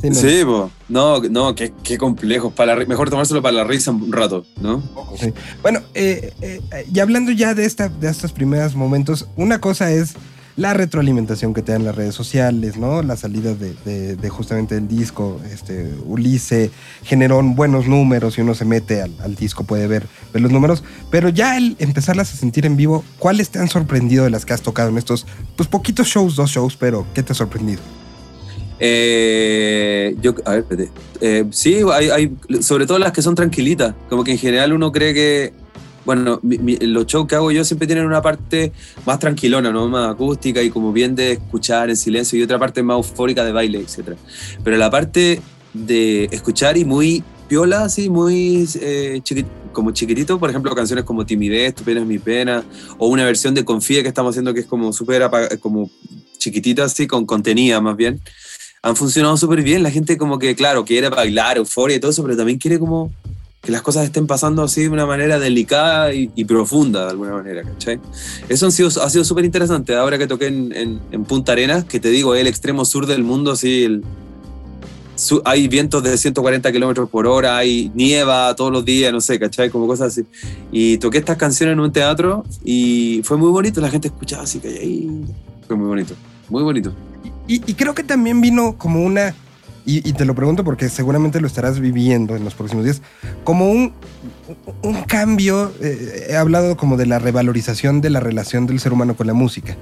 sí, 0.00 0.08
no, 0.08 0.14
Sí, 0.14 0.42
po. 0.44 0.70
no, 0.88 1.20
no, 1.22 1.54
qué, 1.54 1.72
qué 1.82 1.98
complejo. 1.98 2.50
Para 2.50 2.74
la 2.76 2.84
mejor 2.86 3.10
tomárselo 3.10 3.42
para 3.42 3.56
la 3.56 3.64
risa 3.64 3.90
un 3.90 4.10
rato, 4.12 4.46
¿no? 4.60 4.82
sí. 5.18 5.32
Bueno, 5.62 5.80
eh, 5.94 6.32
eh, 6.40 6.60
y 6.92 6.98
hablando 7.00 7.32
ya 7.32 7.54
de, 7.54 7.64
esta, 7.66 7.88
de 7.88 8.08
estos 8.08 8.32
primeros 8.32 8.74
momentos, 8.74 9.28
una 9.36 9.49
una 9.50 9.60
cosa 9.60 9.90
es 9.90 10.14
la 10.54 10.74
retroalimentación 10.74 11.54
que 11.54 11.60
te 11.60 11.72
dan 11.72 11.84
las 11.84 11.96
redes 11.96 12.14
sociales, 12.14 12.76
¿no? 12.76 13.02
La 13.02 13.16
salida 13.16 13.52
de, 13.52 14.28
justamente 14.28 14.76
del 14.76 14.86
disco, 14.86 15.40
este, 15.52 15.92
Ulisse 16.06 16.70
generó 17.02 17.42
buenos 17.42 17.88
números 17.88 18.38
y 18.38 18.42
uno 18.42 18.54
se 18.54 18.64
mete 18.64 19.02
al, 19.02 19.34
disco, 19.34 19.64
puede 19.64 19.88
ver, 19.88 20.06
los 20.34 20.52
números, 20.52 20.84
pero 21.10 21.30
ya 21.30 21.56
el 21.56 21.74
empezarlas 21.80 22.32
a 22.32 22.36
sentir 22.36 22.64
en 22.64 22.76
vivo, 22.76 23.04
¿cuáles 23.18 23.50
te 23.50 23.58
han 23.58 23.66
sorprendido 23.66 24.22
de 24.22 24.30
las 24.30 24.46
que 24.46 24.52
has 24.52 24.62
tocado 24.62 24.88
en 24.90 24.98
estos, 24.98 25.26
pues 25.56 25.68
poquitos 25.68 26.06
shows, 26.06 26.36
dos 26.36 26.50
shows, 26.50 26.76
pero 26.76 27.04
¿qué 27.12 27.24
te 27.24 27.32
ha 27.32 27.34
sorprendido? 27.34 27.80
Eh, 28.78 30.14
yo, 30.22 30.36
a 30.44 30.52
ver. 30.52 30.90
Eh, 31.20 31.44
sí, 31.50 31.80
hay, 31.92 32.36
sobre 32.60 32.86
todo 32.86 33.00
las 33.00 33.10
que 33.10 33.20
son 33.20 33.34
tranquilitas, 33.34 33.96
como 34.08 34.22
que 34.22 34.30
en 34.30 34.38
general 34.38 34.72
uno 34.72 34.92
cree 34.92 35.12
que 35.12 35.52
bueno, 36.04 36.40
los 36.42 37.06
shows 37.06 37.26
que 37.26 37.34
hago 37.34 37.50
yo 37.50 37.64
siempre 37.64 37.86
tienen 37.86 38.06
una 38.06 38.22
parte 38.22 38.72
más 39.04 39.18
tranquilona, 39.18 39.70
¿no? 39.70 39.88
Más 39.88 40.10
acústica 40.10 40.62
y 40.62 40.70
como 40.70 40.92
bien 40.92 41.14
de 41.14 41.32
escuchar 41.32 41.90
en 41.90 41.96
silencio 41.96 42.38
y 42.38 42.42
otra 42.42 42.58
parte 42.58 42.82
más 42.82 42.96
eufórica 42.96 43.44
de 43.44 43.52
baile, 43.52 43.80
etc. 43.80 44.16
Pero 44.64 44.76
la 44.76 44.90
parte 44.90 45.40
de 45.74 46.24
escuchar 46.32 46.76
y 46.76 46.84
muy 46.84 47.22
piola, 47.48 47.84
así, 47.84 48.08
muy 48.08 48.68
eh, 48.80 49.20
como 49.72 49.90
chiquitito, 49.90 50.38
por 50.38 50.50
ejemplo, 50.50 50.74
canciones 50.74 51.04
como 51.04 51.26
Timidez, 51.26 51.74
Tu 51.74 51.84
pena 51.84 52.00
es 52.00 52.06
mi 52.06 52.18
pena, 52.18 52.64
o 52.98 53.08
una 53.08 53.24
versión 53.24 53.54
de 53.54 53.64
Confía 53.64 54.02
que 54.02 54.08
estamos 54.08 54.30
haciendo 54.30 54.54
que 54.54 54.60
es 54.60 54.66
como 54.66 54.92
súper 54.92 55.28
como 55.60 55.90
chiquitita, 56.38 56.84
así, 56.84 57.06
con 57.06 57.26
contenida 57.26 57.80
más 57.80 57.96
bien, 57.96 58.20
han 58.82 58.96
funcionado 58.96 59.36
súper 59.36 59.62
bien. 59.62 59.82
La 59.82 59.90
gente 59.90 60.16
como 60.16 60.38
que, 60.38 60.54
claro, 60.54 60.84
quiere 60.84 61.08
bailar, 61.08 61.58
euforia 61.58 61.96
y 61.96 62.00
todo 62.00 62.10
eso, 62.10 62.22
pero 62.22 62.36
también 62.36 62.58
quiere 62.58 62.78
como 62.78 63.12
que 63.60 63.70
las 63.70 63.82
cosas 63.82 64.04
estén 64.04 64.26
pasando 64.26 64.62
así 64.62 64.82
de 64.82 64.88
una 64.88 65.04
manera 65.04 65.38
delicada 65.38 66.14
y, 66.14 66.44
profunda, 66.44 67.04
de 67.04 67.10
alguna 67.10 67.32
manera, 67.32 67.62
¿cachai? 67.62 68.00
Eso 68.48 68.66
ha 68.66 68.70
sido, 68.70 68.88
ha 68.88 69.10
sido 69.10 69.24
súper 69.24 69.44
interesante. 69.44 69.94
Ahora 69.94 70.16
que 70.16 70.26
toqué 70.26 70.46
en, 70.46 71.00
en, 71.10 71.24
Punta 71.24 71.52
Arenas, 71.52 71.84
que 71.84 72.00
te 72.00 72.08
digo, 72.08 72.34
el 72.34 72.46
extremo 72.46 72.86
sur 72.86 73.06
del 73.06 73.22
mundo, 73.22 73.52
así, 73.52 74.00
hay 75.44 75.68
vientos 75.68 76.02
de 76.02 76.16
140 76.16 76.72
kilómetros 76.72 77.10
por 77.10 77.26
hora, 77.26 77.58
hay 77.58 77.92
nieva 77.94 78.56
todos 78.56 78.72
los 78.72 78.82
días, 78.82 79.12
no 79.12 79.20
sé, 79.20 79.38
¿cachai? 79.38 79.68
Como 79.68 79.86
cosas 79.86 80.08
así. 80.08 80.26
Y 80.72 80.96
toqué 80.96 81.18
estas 81.18 81.36
canciones 81.36 81.74
en 81.74 81.80
un 81.80 81.92
teatro 81.92 82.44
y 82.64 83.20
fue 83.24 83.36
muy 83.36 83.50
bonito, 83.50 83.82
la 83.82 83.90
gente 83.90 84.08
escuchaba 84.08 84.44
así 84.44 84.58
que 84.58 84.68
ahí. 84.68 85.22
Fue 85.66 85.76
muy 85.76 85.86
bonito, 85.86 86.14
muy 86.48 86.62
bonito. 86.62 86.94
y, 87.46 87.56
y 87.70 87.74
creo 87.74 87.94
que 87.94 88.04
también 88.04 88.40
vino 88.40 88.76
como 88.78 89.04
una 89.04 89.34
y, 89.84 90.12
te 90.12 90.24
lo 90.24 90.34
pregunto 90.34 90.62
porque 90.64 90.88
seguramente 90.88 91.40
lo 91.40 91.46
estarás 91.46 91.80
viviendo 91.80 92.36
en 92.36 92.44
los 92.44 92.54
próximos 92.54 92.84
días, 92.84 93.02
como 93.44 93.70
un, 93.70 93.92
un 94.82 95.02
cambio, 95.04 95.72
eh, 95.80 96.28
he 96.30 96.36
hablado 96.36 96.76
como 96.76 96.96
de 96.96 97.06
la 97.06 97.18
revalorización 97.18 98.00
de 98.00 98.10
la 98.10 98.20
relación 98.20 98.66
del 98.66 98.80
ser 98.80 98.92
humano 98.92 99.16
con 99.16 99.26
la 99.26 99.34
música. 99.34 99.76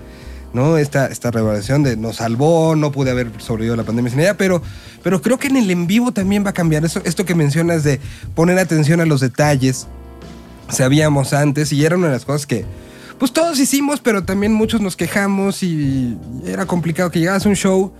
¿no? 0.52 0.78
Esta, 0.78 1.06
esta 1.06 1.30
revalorización 1.30 1.82
de 1.82 1.96
nos 1.96 2.16
salvó, 2.16 2.74
no 2.74 2.90
pude 2.92 3.10
haber 3.10 3.30
sobrevivido 3.38 3.74
a 3.74 3.76
la 3.76 3.84
pandemia 3.84 4.10
sin 4.10 4.20
ella, 4.20 4.36
pero, 4.36 4.62
pero 5.02 5.20
creo 5.20 5.38
que 5.38 5.48
en 5.48 5.56
el 5.56 5.70
en 5.70 5.86
vivo 5.86 6.12
también 6.12 6.44
va 6.44 6.50
a 6.50 6.54
cambiar. 6.54 6.84
Eso, 6.84 7.00
esto 7.04 7.24
que 7.24 7.34
mencionas 7.34 7.84
de 7.84 8.00
poner 8.34 8.58
atención 8.58 9.00
a 9.00 9.06
los 9.06 9.20
detalles, 9.20 9.86
sabíamos 10.68 11.32
antes 11.32 11.72
y 11.72 11.84
era 11.84 11.96
una 11.96 12.06
de 12.06 12.12
las 12.14 12.24
cosas 12.24 12.46
que, 12.46 12.64
pues 13.18 13.32
todos 13.32 13.58
hicimos, 13.58 14.00
pero 14.00 14.24
también 14.24 14.52
muchos 14.52 14.80
nos 14.80 14.96
quejamos 14.96 15.62
y 15.62 16.16
era 16.46 16.66
complicado 16.66 17.10
que 17.10 17.18
llegaras 17.18 17.44
a 17.44 17.48
un 17.48 17.56
show 17.56 17.92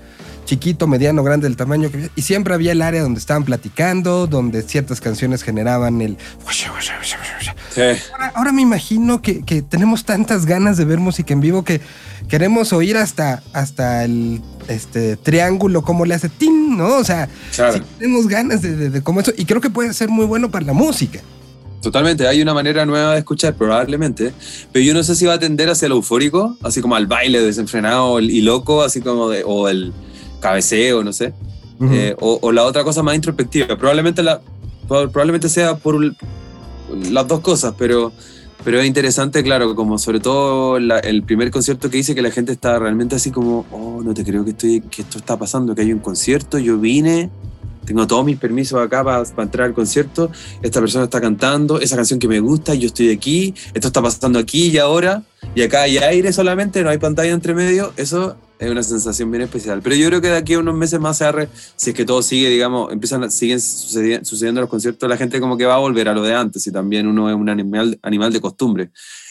chiquito, 0.49 0.87
mediano, 0.87 1.23
grande, 1.23 1.47
del 1.47 1.57
tamaño 1.57 1.91
que 1.91 2.09
y 2.17 2.23
siempre 2.23 2.55
había 2.55 2.73
el 2.73 2.81
área 2.81 3.03
donde 3.03 3.21
estaban 3.21 3.45
platicando, 3.45 4.27
donde 4.27 4.63
ciertas 4.63 4.99
canciones 4.99 5.43
generaban 5.43 6.01
el... 6.01 6.17
Ahora, 8.35 8.51
me 8.53 8.63
imagino 8.63 9.21
que, 9.21 9.43
tenemos 9.69 10.07
tantas 10.07 10.47
ganas 10.47 10.79
de 10.79 10.87
ver 10.87 11.01
música 11.01 11.35
en 11.35 11.41
vivo 11.41 11.65
que 11.65 11.83
queremos 12.29 12.73
oír 12.73 12.97
hasta, 12.97 13.43
hasta 13.53 14.05
el 14.05 14.41
este, 14.69 15.17
triángulo, 15.19 15.83
cómo 15.83 16.07
le 16.07 16.15
hace 16.15 16.31
tin, 16.31 16.79
¿no? 16.79 16.97
O 16.97 17.05
sea, 17.05 17.29
tenemos 17.99 18.27
ganas 18.27 18.63
de, 18.63 18.89
de, 18.89 18.99
eso, 18.99 19.33
y 19.37 19.45
creo 19.45 19.61
que 19.61 19.69
puede 19.69 19.93
ser 19.93 20.09
muy 20.09 20.25
bueno 20.25 20.51
para 20.51 20.65
la 20.65 20.73
música. 20.73 21.21
Totalmente, 21.83 22.27
hay 22.27 22.41
una 22.41 22.55
manera 22.55 22.87
nueva 22.87 23.13
de 23.13 23.19
escuchar, 23.19 23.55
probablemente, 23.55 24.33
pero 24.73 24.83
yo 24.83 24.95
no 24.95 25.03
sé 25.03 25.15
si 25.15 25.27
va 25.27 25.35
a 25.35 25.39
tender 25.39 25.69
hacia 25.69 25.87
el 25.87 25.93
eufórico, 25.93 26.57
así 26.63 26.81
como 26.81 26.97
al 26.97 27.07
baile 27.07 27.43
desenfrenado 27.43 28.19
y 28.19 28.41
loco, 28.41 28.83
así 28.83 29.01
como 29.01 29.29
de, 29.29 29.45
o 29.45 29.69
el, 29.69 29.93
cabeceo, 30.41 31.03
no 31.03 31.13
sé. 31.13 31.33
Eh, 31.81 32.17
o, 32.19 32.51
la 32.51 32.65
otra 32.65 32.83
cosa 32.83 33.03
más 33.03 33.15
introspectiva. 33.15 33.77
Probablemente, 33.77 34.23
la, 34.23 34.41
probablemente 34.89 35.49
sea 35.49 35.77
por 35.77 35.97
las 37.11 37.29
dos 37.29 37.41
cosas, 37.41 37.75
pero, 37.79 38.13
pero 38.65 38.81
es 38.81 38.87
interesante, 38.87 39.43
claro, 39.43 39.75
como 39.75 39.99
sobre 39.99 40.21
todo 40.21 40.77
el 40.77 41.23
primer 41.23 41.51
concierto 41.51 41.91
que 41.91 41.99
hice, 41.99 42.15
que 42.15 42.23
la 42.23 42.31
gente 42.31 42.53
está 42.53 42.79
realmente 42.79 43.15
así 43.15 43.31
como, 43.31 43.65
oh, 43.71 44.03
no 44.03 44.15
te 44.15 44.25
creo 44.25 44.45
que, 44.45 44.51
estoy, 44.51 44.81
que 44.81 45.03
esto 45.03 45.19
está 45.19 45.39
pasando, 45.39 45.75
que 45.75 45.83
hay 45.83 45.93
un 45.93 46.01
concierto, 46.01 46.59
yo 46.59 46.79
vine, 46.79 47.31
tengo 47.85 48.07
todos 48.07 48.25
mis 48.25 48.39
permisos 48.39 48.81
acá 48.81 49.05
para, 49.05 49.25
para, 49.25 49.45
entrar 49.45 49.67
al 49.67 49.75
concierto, 49.75 50.31
esta 50.63 50.81
persona 50.81 51.05
está 51.05 51.21
cantando, 51.21 51.81
esa 51.81 51.97
canción 51.97 52.19
que 52.19 52.29
me 52.29 52.41
gusta, 52.41 52.75
yo 52.75 52.87
estoy 52.87 53.11
aquí, 53.11 53.55
esto 53.73 53.89
está 53.89 54.03
pasando 54.03 54.39
aquí 54.39 54.69
y 54.69 54.79
ahora, 54.79 55.23
y 55.55 55.63
acá 55.63 55.83
hay 55.83 55.99
aire 55.99 56.33
solamente, 56.33 56.83
no 56.83 56.91
hay 56.91 56.99
pantalla 56.99 57.31
entre 57.31 57.55
medio, 57.55 57.93
eso 57.97 58.37
es 58.59 58.71
una 58.71 58.83
sensación 58.83 59.31
bien 59.31 59.43
especial. 59.43 59.81
Pero 59.83 59.95
yo 59.95 60.09
creo 60.09 60.21
que 60.21 60.29
de 60.29 60.37
aquí 60.37 60.55
a 60.55 60.59
unos 60.59 60.75
meses 60.75 60.99
más, 60.99 61.19
se 61.19 61.49
si 61.77 61.91
es 61.91 61.97
que 61.97 62.05
todo 62.05 62.23
sigue, 62.23 62.49
digamos, 62.49 62.93
empiezan, 62.93 63.31
siguen 63.31 63.61
sucediendo, 63.61 64.61
los 64.61 64.71
conciertos, 64.71 65.09
la 65.09 65.17
gente 65.17 65.41
como 65.41 65.57
que 65.57 65.65
va 65.65 65.75
a 65.75 65.79
volver 65.79 66.09
a 66.09 66.15
lo 66.15 66.23
de 66.23 66.35
antes 66.35 66.67
y 66.67 66.73
también 66.73 67.07
uno 67.07 67.29
es 67.31 67.37
un 67.37 67.49
animal, 67.49 67.99
animal 68.03 68.33
de 68.33 68.41
costumbre 68.41 68.91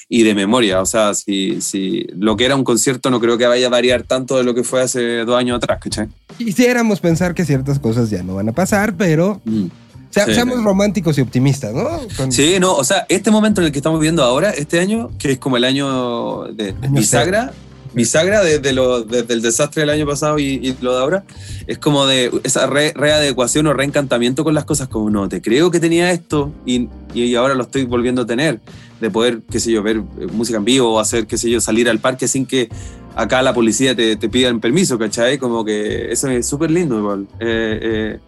y 0.10 0.24
de 0.24 0.34
memoria. 0.34 0.82
O 0.82 0.86
sea, 0.86 1.14
si, 1.14 1.62
si 1.62 2.08
lo 2.16 2.38
que 2.38 2.46
era 2.46 2.56
un 2.56 2.64
concierto 2.64 3.10
no 3.10 3.20
creo 3.20 3.38
que 3.38 3.46
vaya 3.46 3.68
a 3.68 3.70
variar 3.70 4.04
tanto 4.04 4.38
de 4.38 4.44
lo 4.44 4.54
que 4.56 4.64
fue 4.64 4.82
hace 4.82 5.26
dos 5.26 5.38
años 5.38 5.58
atrás, 5.58 5.80
¿cachai? 5.82 6.08
Quisiéramos 6.38 7.00
pensar 7.00 7.34
que 7.36 7.46
ciertas 7.46 7.80
cosas 7.80 8.10
ya 8.10 8.24
no 8.24 8.36
van 8.36 8.50
a 8.50 8.54
pasar, 8.54 8.96
pero... 8.96 9.42
Mm. 9.44 9.66
seamos 10.12 10.64
románticos 10.64 11.18
y 11.18 11.22
optimistas, 11.22 11.74
¿no? 11.74 12.00
Sí, 12.30 12.58
no, 12.60 12.76
o 12.76 12.84
sea, 12.84 13.06
este 13.10 13.30
momento 13.30 13.60
en 13.60 13.68
el 13.68 13.74
que 13.74 13.80
estamos 13.80 14.00
viviendo 14.00 14.24
ahora, 14.24 14.52
este 14.52 14.80
año, 14.80 15.12
que 15.20 15.34
es 15.34 15.38
como 15.38 15.58
el 15.58 15.66
año 15.66 16.46
de 16.54 16.74
bisagra, 16.92 17.52
bisagra 17.98 18.44
desde, 18.44 18.74
lo, 18.74 19.02
desde 19.02 19.34
el 19.34 19.42
desastre 19.42 19.82
del 19.82 19.90
año 19.90 20.06
pasado 20.06 20.38
y, 20.38 20.78
lo 20.82 20.96
de 20.96 21.02
ahora, 21.02 21.24
es 21.66 21.80
como 21.80 22.06
de 22.06 22.32
esa 22.44 22.68
readecuación 22.68 23.66
o 23.68 23.74
reencantamiento 23.74 24.44
con 24.44 24.54
las 24.54 24.66
cosas, 24.66 24.88
como 24.88 25.10
no, 25.10 25.28
te 25.28 25.42
creo 25.42 25.72
que 25.72 25.80
tenía 25.80 26.12
esto 26.12 26.54
y, 26.66 26.88
ahora 27.36 27.56
lo 27.56 27.64
estoy 27.64 27.86
volviendo 27.86 28.22
a 28.22 28.26
tener, 28.28 28.62
de 29.02 29.10
poder, 29.10 29.42
qué 29.52 29.60
sé 29.60 29.72
yo, 29.72 29.82
ver 29.82 29.98
eh, 29.98 30.28
música 30.32 30.60
en 30.60 30.66
vivo 30.66 30.94
o 30.94 31.00
hacer, 31.00 31.26
qué 31.26 31.38
sé 31.38 31.50
yo, 31.50 31.60
salir 31.60 31.90
al 31.90 32.00
parque 32.00 32.28
sin 32.28 32.46
que 32.46 32.70
acá 33.16 33.42
la 33.42 33.54
policía 33.54 33.96
te, 33.96 34.16
te 34.16 34.30
pida 34.30 34.50
el 34.50 34.60
permiso, 34.60 35.00
¿cachai? 35.00 35.40
Como 35.40 35.66
que 35.66 36.12
eso 36.12 36.30
es 36.30 36.46
súper 36.46 36.70
lindo 36.70 37.00
igual. 37.00 37.28
Eh, 37.40 37.80
eh, 37.82 38.20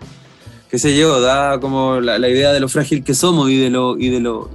qué 0.70 0.80
sé 0.80 0.98
yo, 0.98 1.22
da 1.22 1.60
como 1.60 2.02
la, 2.02 2.18
la, 2.18 2.28
idea 2.30 2.52
de 2.52 2.60
lo 2.60 2.68
frágil 2.68 3.04
que 3.04 3.14
somos 3.14 3.50
y 3.52 3.58
de 3.58 3.70
lo, 3.70 3.98
y 4.00 4.10
de 4.10 4.20
lo, 4.20 4.50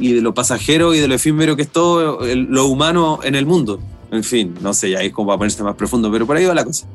y 0.00 0.14
de 0.14 0.20
lo 0.22 0.34
pasajero 0.34 0.94
y 0.94 0.98
de 0.98 1.06
lo 1.06 1.14
efímero 1.14 1.54
que 1.54 1.62
es 1.62 1.70
todo 1.70 2.18
lo 2.24 2.66
humano 2.66 3.20
en 3.22 3.36
el 3.36 3.46
mundo. 3.46 3.80
En 4.10 4.22
fin, 4.22 4.54
no 4.60 4.72
sé, 4.72 4.90
ya 4.90 4.98
ahí 5.00 5.08
es 5.08 5.12
como 5.12 5.32
a 5.32 5.38
ponerse 5.38 5.62
más 5.62 5.74
profundo, 5.74 6.10
pero 6.10 6.26
por 6.26 6.36
ahí 6.36 6.44
va 6.44 6.54
la 6.54 6.64
cosa. 6.64 6.86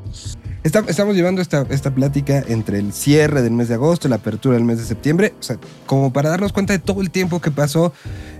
estamos 0.63 1.15
llevando 1.15 1.41
esta, 1.41 1.65
esta 1.69 1.93
plática 1.93 2.43
entre 2.47 2.79
el 2.79 2.93
cierre 2.93 3.41
del 3.41 3.51
mes 3.51 3.67
de 3.67 3.75
agosto, 3.75 4.07
la 4.07 4.15
apertura 4.17 4.55
del 4.55 4.63
mes 4.63 4.77
de 4.77 4.85
septiembre, 4.85 5.33
o 5.39 5.43
sea, 5.43 5.57
como 5.85 6.13
para 6.13 6.29
darnos 6.29 6.53
cuenta 6.53 6.73
de 6.73 6.79
todo 6.79 7.01
el 7.01 7.11
tiempo 7.11 7.41
que 7.41 7.51
pasó 7.51 7.93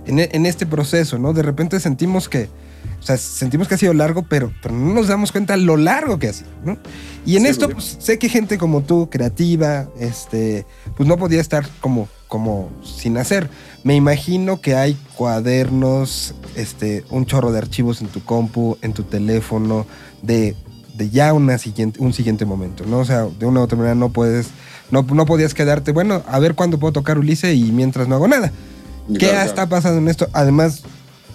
en, 0.06 0.20
en 0.20 0.46
este 0.46 0.66
proceso, 0.66 1.18
¿no? 1.18 1.32
De 1.32 1.42
repente 1.42 1.78
sentimos 1.80 2.28
que, 2.28 2.48
o 2.98 3.02
sea, 3.02 3.16
sentimos 3.16 3.68
que 3.68 3.74
ha 3.74 3.78
sido 3.78 3.92
largo, 3.94 4.22
pero, 4.22 4.52
pero 4.62 4.74
no 4.74 4.94
nos 4.94 5.08
damos 5.08 5.32
cuenta 5.32 5.56
lo 5.56 5.76
largo 5.76 6.18
que 6.18 6.28
ha 6.28 6.32
sido, 6.32 6.50
¿no? 6.64 6.78
Y 7.26 7.36
en 7.36 7.46
esto, 7.46 7.68
pues, 7.68 7.96
sé 8.00 8.18
que 8.18 8.28
gente 8.28 8.58
como 8.58 8.82
tú, 8.82 9.10
creativa, 9.10 9.88
este, 9.98 10.66
pues 10.96 11.08
no 11.08 11.16
podía 11.16 11.40
estar 11.40 11.68
como, 11.80 12.08
como 12.32 12.70
sin 12.82 13.18
hacer. 13.18 13.50
Me 13.84 13.94
imagino 13.94 14.62
que 14.62 14.74
hay 14.74 14.96
cuadernos, 15.16 16.34
este, 16.56 17.04
un 17.10 17.26
chorro 17.26 17.52
de 17.52 17.58
archivos 17.58 18.00
en 18.00 18.06
tu 18.06 18.24
compu, 18.24 18.78
en 18.80 18.94
tu 18.94 19.02
teléfono, 19.02 19.84
de, 20.22 20.56
de 20.94 21.10
ya 21.10 21.34
una 21.34 21.58
siguiente, 21.58 22.00
un 22.00 22.14
siguiente 22.14 22.46
momento, 22.46 22.86
¿no? 22.86 23.00
O 23.00 23.04
sea, 23.04 23.26
de 23.26 23.44
una 23.44 23.60
u 23.60 23.64
otra 23.64 23.76
manera 23.76 23.94
no 23.94 24.08
puedes, 24.08 24.48
no, 24.90 25.02
no 25.02 25.26
podías 25.26 25.52
quedarte, 25.52 25.92
bueno, 25.92 26.22
a 26.26 26.38
ver 26.38 26.54
cuándo 26.54 26.78
puedo 26.78 26.94
tocar 26.94 27.18
Ulises 27.18 27.54
y 27.54 27.70
mientras 27.70 28.08
no 28.08 28.14
hago 28.14 28.28
nada. 28.28 28.50
¿Qué 29.18 29.30
está 29.42 29.68
pasando 29.68 29.98
en 29.98 30.08
esto? 30.08 30.26
Además, 30.32 30.84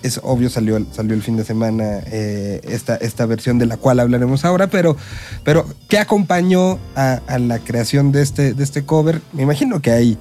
es 0.02 0.20
obvio, 0.24 0.50
salió, 0.50 0.84
salió 0.92 1.14
el 1.14 1.22
fin 1.22 1.38
de 1.38 1.44
semana 1.44 2.00
eh, 2.08 2.62
esta, 2.64 2.96
esta 2.96 3.28
versión 3.28 3.60
de 3.60 3.68
la 3.68 3.78
cual 3.78 4.00
hablaremos 4.00 4.46
ahora, 4.46 4.66
pero, 4.66 4.98
pero 5.44 5.68
¿qué 5.90 6.00
acompañó 6.00 6.80
a, 6.96 7.22
la 7.38 7.60
creación 7.60 8.12
de 8.12 8.24
este, 8.24 8.56
de 8.56 8.64
este 8.64 8.84
cover? 8.84 9.22
Me 9.34 9.44
imagino 9.44 9.80
que 9.80 9.92
hay 9.92 10.18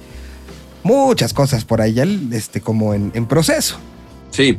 muchas 0.87 1.33
cosas 1.33 1.65
por 1.65 1.81
ahí, 1.81 1.99
este, 2.31 2.61
como 2.61 2.93
en, 2.93 3.11
proceso. 3.27 3.77
Sí, 4.29 4.57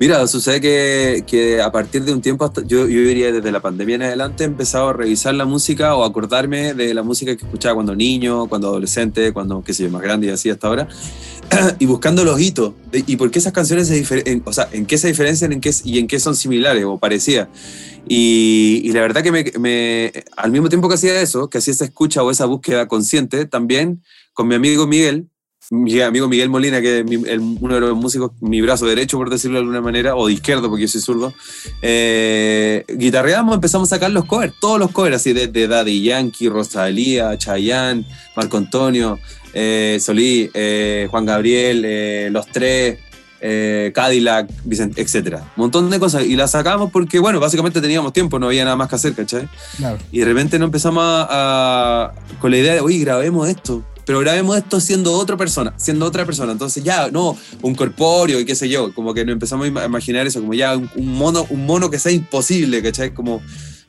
mira, 0.00 0.26
sucede 0.26 0.60
que, 0.60 1.24
que 1.26 1.60
a 1.62 1.70
partir 1.70 2.04
de 2.04 2.12
un 2.12 2.20
tiempo, 2.20 2.44
hasta- 2.44 2.62
yo, 2.62 2.88
yo 2.88 3.00
diría 3.02 3.30
desde 3.30 3.52
la 3.52 3.60
pandemia 3.60 3.94
en 3.96 4.02
adelante, 4.02 4.44
he 4.44 4.46
empezado 4.46 4.88
a 4.88 4.92
revisar 4.92 5.34
la 5.34 5.44
música 5.44 5.94
o 5.94 6.04
acordarme 6.04 6.74
de 6.74 6.94
la 6.94 7.02
música 7.02 7.36
que 7.36 7.44
escuchaba 7.44 7.74
cuando 7.74 7.94
niño, 7.94 8.46
cuando 8.48 8.68
adolescente, 8.68 9.32
cuando, 9.32 9.62
qué 9.62 9.72
sé 9.74 9.84
yo, 9.84 9.90
más 9.90 10.02
grande 10.02 10.26
y 10.28 10.30
así 10.30 10.48
hasta 10.50 10.66
ahora, 10.68 10.88
y 11.78 11.86
buscando 11.86 12.24
los 12.24 12.40
hitos, 12.40 12.72
y 12.92 13.16
por 13.16 13.30
qué 13.30 13.38
esas 13.38 13.52
canciones 13.52 13.88
se 13.88 13.94
diferen, 13.94 14.42
o 14.44 14.52
sea, 14.52 14.68
en 14.72 14.86
qué 14.86 14.96
se 14.98 15.08
diferencian 15.08 15.52
en 15.52 15.60
qué, 15.60 15.70
y 15.84 15.98
en 15.98 16.06
qué 16.08 16.18
son 16.18 16.34
similares 16.34 16.84
o 16.86 16.98
parecidas. 16.98 17.48
Y, 18.08 18.80
y 18.84 18.92
la 18.92 19.02
verdad 19.02 19.22
que 19.22 19.30
me, 19.30 19.44
me- 19.60 20.12
al 20.36 20.50
mismo 20.50 20.68
tiempo 20.68 20.88
que 20.88 20.94
hacía 20.94 21.20
eso, 21.20 21.48
que 21.48 21.58
hacía 21.58 21.72
esa 21.74 21.84
escucha 21.84 22.22
o 22.22 22.30
esa 22.30 22.46
búsqueda 22.46 22.88
consciente, 22.88 23.44
también 23.44 24.02
con 24.32 24.48
mi 24.48 24.54
amigo 24.54 24.86
Miguel, 24.86 25.28
mi 25.70 26.00
amigo 26.00 26.26
Miguel 26.28 26.48
Molina, 26.48 26.80
que 26.80 27.00
es 27.00 27.04
mi- 27.04 27.28
el- 27.28 27.40
uno 27.60 27.74
de 27.74 27.80
los 27.80 27.96
músicos, 27.96 28.32
mi 28.40 28.60
brazo 28.60 28.86
derecho, 28.86 29.18
por 29.18 29.30
decirlo 29.30 29.56
de 29.58 29.60
alguna 29.60 29.80
manera, 29.80 30.16
o 30.16 30.26
de 30.26 30.32
izquierdo, 30.32 30.68
porque 30.68 30.82
yo 30.82 30.88
soy 30.88 31.00
zurdo, 31.00 31.32
eh, 31.82 32.84
guitarreamos, 32.88 33.54
empezamos 33.54 33.90
a 33.92 33.96
sacar 33.96 34.10
los 34.10 34.24
covers, 34.24 34.54
todos 34.60 34.78
los 34.78 34.90
covers, 34.90 35.16
así 35.16 35.32
de, 35.32 35.46
de 35.48 35.68
Daddy 35.68 36.02
Yankee, 36.02 36.48
Rosalía, 36.48 37.36
Chayanne, 37.36 38.04
Marco 38.36 38.56
Antonio, 38.56 39.18
eh, 39.52 39.98
Solí, 40.00 40.50
eh, 40.54 41.06
Juan 41.10 41.26
Gabriel, 41.26 41.82
eh, 41.84 42.28
Los 42.32 42.46
Tres, 42.46 42.98
eh, 43.42 43.90
Cadillac, 43.94 44.50
Vicente, 44.64 45.00
etc. 45.00 45.36
Un 45.56 45.62
montón 45.62 45.88
de 45.88 45.98
cosas. 45.98 46.24
Y 46.26 46.36
las 46.36 46.50
sacamos 46.50 46.90
porque, 46.92 47.18
bueno, 47.18 47.40
básicamente 47.40 47.80
teníamos 47.80 48.12
tiempo, 48.12 48.38
no 48.38 48.46
había 48.46 48.64
nada 48.64 48.76
más 48.76 48.88
que 48.88 48.96
hacer, 48.96 49.14
¿cachai? 49.14 49.48
Claro. 49.78 49.98
Y 50.12 50.18
de 50.20 50.24
repente 50.26 50.58
nos 50.58 50.66
empezamos 50.66 51.02
a, 51.04 51.26
a- 51.30 52.12
con 52.38 52.50
la 52.50 52.58
idea 52.58 52.74
de, 52.74 52.80
oye, 52.80 52.98
grabemos 52.98 53.48
esto. 53.48 53.82
Pero 54.10 54.18
grabemos 54.18 54.56
esto 54.58 54.80
siendo 54.80 55.12
otra 55.12 55.36
persona, 55.36 55.72
siendo 55.76 56.04
otra 56.04 56.26
persona. 56.26 56.50
Entonces 56.50 56.82
ya, 56.82 57.12
no, 57.12 57.38
un 57.62 57.76
corpóreo 57.76 58.40
y 58.40 58.44
qué 58.44 58.56
sé 58.56 58.68
yo. 58.68 58.92
Como 58.92 59.14
que 59.14 59.24
nos 59.24 59.34
empezamos 59.34 59.66
a 59.66 59.68
ima- 59.68 59.86
imaginar 59.86 60.26
eso, 60.26 60.40
como 60.40 60.52
ya 60.52 60.76
un, 60.76 60.90
un 60.96 61.14
mono, 61.16 61.46
un 61.48 61.64
mono 61.64 61.90
que 61.90 62.00
sea 62.00 62.10
imposible, 62.10 62.82
¿cachai? 62.82 63.14
Como 63.14 63.40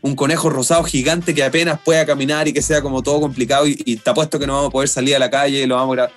un 0.01 0.15
conejo 0.15 0.51
rosado 0.51 0.83
gigante 0.83 1.33
que 1.33 1.43
apenas 1.43 1.79
pueda 1.83 2.05
caminar 2.05 2.47
y 2.47 2.53
que 2.53 2.61
sea 2.61 2.83
como 2.83 3.01
todo 3.01 3.19
complicado 3.19 3.65
y, 3.65 3.81
y 3.83 3.95
te 3.95 4.11
apuesto 4.11 4.37
que 4.37 4.45
no 4.45 4.53
vamos 4.53 4.67
a 4.67 4.71
poder 4.71 4.89
salir 4.89 5.15
a 5.15 5.19
la 5.19 5.31
calle 5.31 5.63
y 5.63 5.65
lo 5.65 5.75
vamos 5.77 5.93
a 5.93 5.95
grabar. 5.95 6.13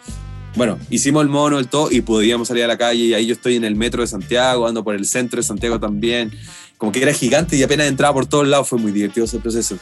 Bueno, 0.56 0.78
hicimos 0.88 1.22
el 1.24 1.28
mono, 1.28 1.58
el 1.58 1.66
todo, 1.66 1.90
y 1.90 2.00
podíamos 2.00 2.46
salir 2.48 2.62
a 2.62 2.68
la 2.68 2.78
calle, 2.78 3.02
y 3.06 3.14
ahí 3.14 3.26
yo 3.26 3.32
estoy 3.34 3.56
en 3.56 3.64
el 3.64 3.74
metro 3.74 4.02
de 4.02 4.06
Santiago, 4.06 4.68
ando 4.68 4.84
por 4.84 4.94
el 4.94 5.04
centro 5.04 5.38
de 5.38 5.42
Santiago 5.42 5.80
también, 5.80 6.30
como 6.78 6.92
que 6.92 7.02
era 7.02 7.12
gigante 7.12 7.56
y 7.56 7.62
apenas 7.64 7.88
entraba 7.88 8.14
por 8.14 8.26
todos 8.26 8.46
lados, 8.46 8.68
fue 8.68 8.78
muy 8.78 8.92
divertido 8.92 9.24
ese 9.26 9.38
proceso. 9.40 9.76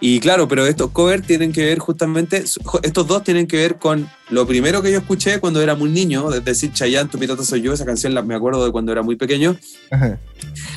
Y 0.00 0.20
claro, 0.20 0.48
pero 0.48 0.66
estos 0.66 0.90
covers 0.92 1.26
tienen 1.26 1.52
que 1.52 1.64
ver 1.66 1.78
justamente, 1.78 2.42
estos 2.82 3.06
dos 3.06 3.22
tienen 3.22 3.46
que 3.46 3.58
ver 3.58 3.76
con 3.76 4.08
lo 4.30 4.46
primero 4.46 4.80
que 4.80 4.90
yo 4.90 4.98
escuché 4.98 5.40
cuando 5.40 5.60
era 5.60 5.74
muy 5.74 5.90
niño, 5.90 6.32
es 6.32 6.42
decir, 6.42 6.72
Chayanne, 6.72 7.10
tu 7.10 7.18
pirata 7.18 7.44
soy 7.44 7.60
yo, 7.60 7.74
esa 7.74 7.84
canción 7.84 8.14
la, 8.14 8.22
me 8.22 8.34
acuerdo 8.34 8.64
de 8.64 8.72
cuando 8.72 8.92
era 8.92 9.02
muy 9.02 9.16
pequeño, 9.16 9.56
Ajá. 9.90 10.18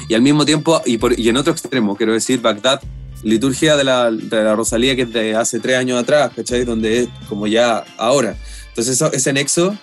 y 0.09 0.13
al 0.13 0.21
mismo 0.21 0.45
tiempo, 0.45 0.81
y, 0.85 0.97
por- 0.97 1.17
y 1.17 1.29
en 1.29 1.37
otro 1.37 1.53
extremo, 1.53 1.95
quiero 1.95 2.11
decir, 2.11 2.41
Bagdad, 2.41 2.81
liturgia 3.23 3.77
de 3.77 3.85
la, 3.85 4.11
de 4.11 4.43
la 4.43 4.55
Rosalía 4.57 4.95
que 4.97 5.03
es 5.03 5.13
de 5.13 5.35
hace 5.35 5.59
tres 5.59 5.77
años 5.77 5.99
atrás, 6.01 6.31
¿cachai? 6.35 6.65
Donde 6.65 6.99
es 7.03 7.09
como 7.29 7.47
ya 7.47 7.83
ahora. 7.97 8.35
Entonces 8.77 8.93
eso, 8.93 9.11
ese 9.11 9.33
nexo 9.33 9.75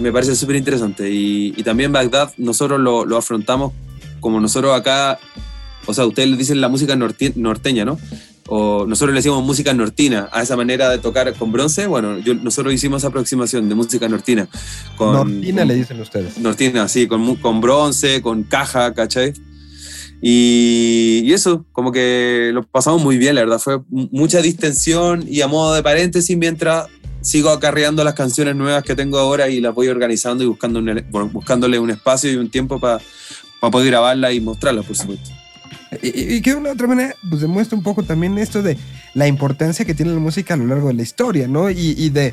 me 0.00 0.10
parece 0.10 0.34
súper 0.34 0.56
interesante. 0.56 1.08
Y, 1.08 1.54
y 1.56 1.62
también 1.62 1.92
Bagdad 1.92 2.32
nosotros 2.36 2.80
lo, 2.80 3.04
lo 3.04 3.16
afrontamos 3.16 3.72
como 4.18 4.40
nosotros 4.40 4.76
acá, 4.76 5.20
o 5.86 5.94
sea, 5.94 6.04
ustedes 6.04 6.36
dicen 6.36 6.60
la 6.60 6.68
música 6.68 6.96
norte- 6.96 7.32
norteña, 7.36 7.84
¿no? 7.84 7.96
O 8.48 8.86
nosotros 8.88 9.14
le 9.14 9.20
decimos 9.20 9.44
música 9.44 9.72
nortina 9.72 10.28
a 10.32 10.42
esa 10.42 10.56
manera 10.56 10.90
de 10.90 10.98
tocar 10.98 11.32
con 11.34 11.52
bronce. 11.52 11.86
Bueno, 11.86 12.18
yo, 12.18 12.34
nosotros 12.34 12.74
hicimos 12.74 13.02
esa 13.02 13.06
aproximación 13.06 13.68
de 13.68 13.76
música 13.76 14.08
nortina. 14.08 14.48
Con, 14.96 15.12
Nortina 15.12 15.64
le 15.64 15.76
dicen 15.76 16.00
ustedes. 16.00 16.36
Nortina, 16.38 16.88
sí, 16.88 17.06
con, 17.06 17.36
con 17.36 17.60
bronce, 17.60 18.20
con 18.20 18.42
caja, 18.42 18.92
¿cachai? 18.94 19.32
Y, 20.20 21.22
y 21.24 21.32
eso, 21.34 21.64
como 21.70 21.92
que 21.92 22.50
lo 22.52 22.64
pasamos 22.64 23.00
muy 23.00 23.16
bien, 23.16 23.36
la 23.36 23.42
verdad. 23.42 23.60
Fue 23.60 23.78
mucha 23.88 24.42
distensión 24.42 25.24
y 25.28 25.40
a 25.40 25.46
modo 25.46 25.72
de 25.72 25.84
paréntesis 25.84 26.36
mientras 26.36 26.88
sigo 27.20 27.50
acarreando 27.50 28.02
las 28.04 28.14
canciones 28.14 28.56
nuevas 28.56 28.82
que 28.82 28.94
tengo 28.94 29.18
ahora 29.18 29.48
y 29.48 29.60
las 29.60 29.74
voy 29.74 29.88
organizando 29.88 30.42
y 30.44 30.46
buscando 30.46 30.78
un- 30.78 31.04
buscándole 31.32 31.78
un 31.78 31.90
espacio 31.90 32.32
y 32.32 32.36
un 32.36 32.50
tiempo 32.50 32.78
para 32.80 33.00
poder 33.60 33.88
grabarlas 33.90 34.32
y 34.32 34.40
mostrarlas, 34.40 34.86
por 34.86 34.96
supuesto. 34.96 35.30
Y, 36.02 36.40
que 36.40 36.50
de 36.50 36.56
una 36.56 36.70
otra 36.70 36.86
manera, 36.86 37.14
pues 37.28 37.42
demuestra 37.42 37.76
un 37.76 37.82
poco 37.82 38.02
también 38.04 38.38
esto 38.38 38.62
de 38.62 38.78
la 39.14 39.26
importancia 39.26 39.84
que 39.84 39.92
tiene 39.94 40.12
la 40.12 40.20
música 40.20 40.54
a 40.54 40.56
lo 40.56 40.66
largo 40.66 40.88
de 40.88 40.94
la 40.94 41.02
historia, 41.02 41.48
¿no? 41.48 41.68
Y, 41.68 41.94
y 41.98 42.10
de, 42.10 42.32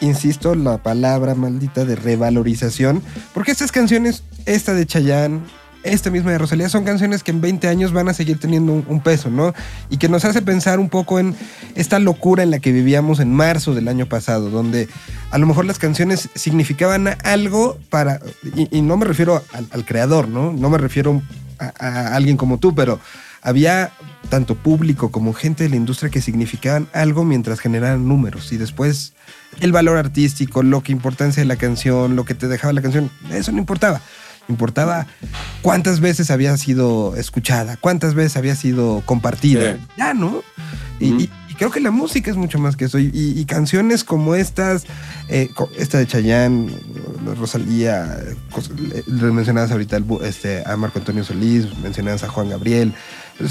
insisto, 0.00 0.54
la 0.54 0.82
palabra 0.82 1.34
maldita 1.34 1.84
de 1.84 1.94
revalorización, 1.94 3.02
porque 3.34 3.52
estas 3.52 3.70
canciones, 3.70 4.22
esta 4.46 4.72
de 4.72 4.86
Chayanne, 4.86 5.40
esta 5.82 6.10
misma 6.10 6.32
de 6.32 6.38
Rosalía, 6.38 6.68
son 6.68 6.84
canciones 6.84 7.22
que 7.22 7.30
en 7.30 7.40
20 7.40 7.68
años 7.68 7.92
van 7.92 8.08
a 8.08 8.14
seguir 8.14 8.38
teniendo 8.38 8.72
un, 8.72 9.00
peso, 9.00 9.30
¿no? 9.30 9.54
Y 9.88 9.96
que 9.96 10.08
nos 10.08 10.24
hace 10.24 10.42
pensar 10.42 10.78
un 10.78 10.88
poco 10.88 11.18
en 11.18 11.34
esta 11.74 11.98
locura 11.98 12.42
en 12.42 12.50
la 12.50 12.58
que 12.58 12.72
vivíamos 12.72 13.20
en 13.20 13.32
marzo 13.32 13.74
del 13.74 13.88
año 13.88 14.06
pasado, 14.06 14.50
donde 14.50 14.88
a 15.30 15.38
lo 15.38 15.46
mejor 15.46 15.64
las 15.64 15.78
canciones 15.78 16.28
significaban 16.34 17.08
algo 17.24 17.78
para, 17.88 18.20
y, 18.54 18.82
no 18.82 18.96
me 18.96 19.06
refiero 19.06 19.42
al, 19.52 19.68
al 19.70 19.84
creador, 19.84 20.28
¿no? 20.28 20.52
No 20.52 20.70
me 20.70 20.78
refiero 20.78 21.22
a, 21.58 21.72
a 21.78 22.14
alguien 22.14 22.36
como 22.36 22.58
tú, 22.58 22.74
pero 22.74 23.00
había 23.42 23.92
tanto 24.28 24.54
público 24.54 25.10
como 25.10 25.32
gente 25.32 25.64
de 25.64 25.70
la 25.70 25.76
industria 25.76 26.10
que 26.10 26.20
significaban 26.20 26.88
algo 26.92 27.24
mientras 27.24 27.58
generaban 27.60 28.06
números 28.06 28.52
y 28.52 28.58
después 28.58 29.14
el 29.60 29.72
valor 29.72 29.96
artístico, 29.96 30.62
lo 30.62 30.82
que 30.82 30.92
importancia 30.92 31.42
de 31.42 31.46
la 31.46 31.56
canción, 31.56 32.16
lo 32.16 32.24
que 32.24 32.34
te 32.34 32.48
dejaba 32.48 32.72
la 32.72 32.82
canción, 32.82 33.10
eso 33.32 33.50
no 33.52 33.58
importaba. 33.58 34.00
Importaba 34.50 35.06
cuántas 35.62 36.00
veces 36.00 36.30
había 36.30 36.56
sido 36.56 37.16
escuchada, 37.16 37.76
cuántas 37.76 38.14
veces 38.14 38.36
había 38.36 38.56
sido 38.56 39.02
compartida. 39.06 39.74
Sí. 39.74 39.80
Ya, 39.96 40.14
¿no? 40.14 40.42
Y 41.00 41.30
creo 41.60 41.70
que 41.70 41.80
la 41.80 41.90
música 41.90 42.30
es 42.30 42.38
mucho 42.38 42.58
más 42.58 42.74
que 42.74 42.86
eso. 42.86 42.98
Y, 42.98 43.44
canciones 43.44 44.02
como 44.02 44.34
estas, 44.34 44.84
eh, 45.28 45.50
esta 45.76 45.98
de 45.98 46.06
Chayanne, 46.06 46.72
Rosalía, 47.38 48.18
mencionabas 49.06 49.70
ahorita 49.70 49.98
este, 50.24 50.62
a 50.64 50.74
Marco 50.78 51.00
Antonio 51.00 51.22
Solís, 51.22 51.66
mencionabas 51.82 52.24
a 52.24 52.30
Juan 52.30 52.48
Gabriel. 52.48 52.94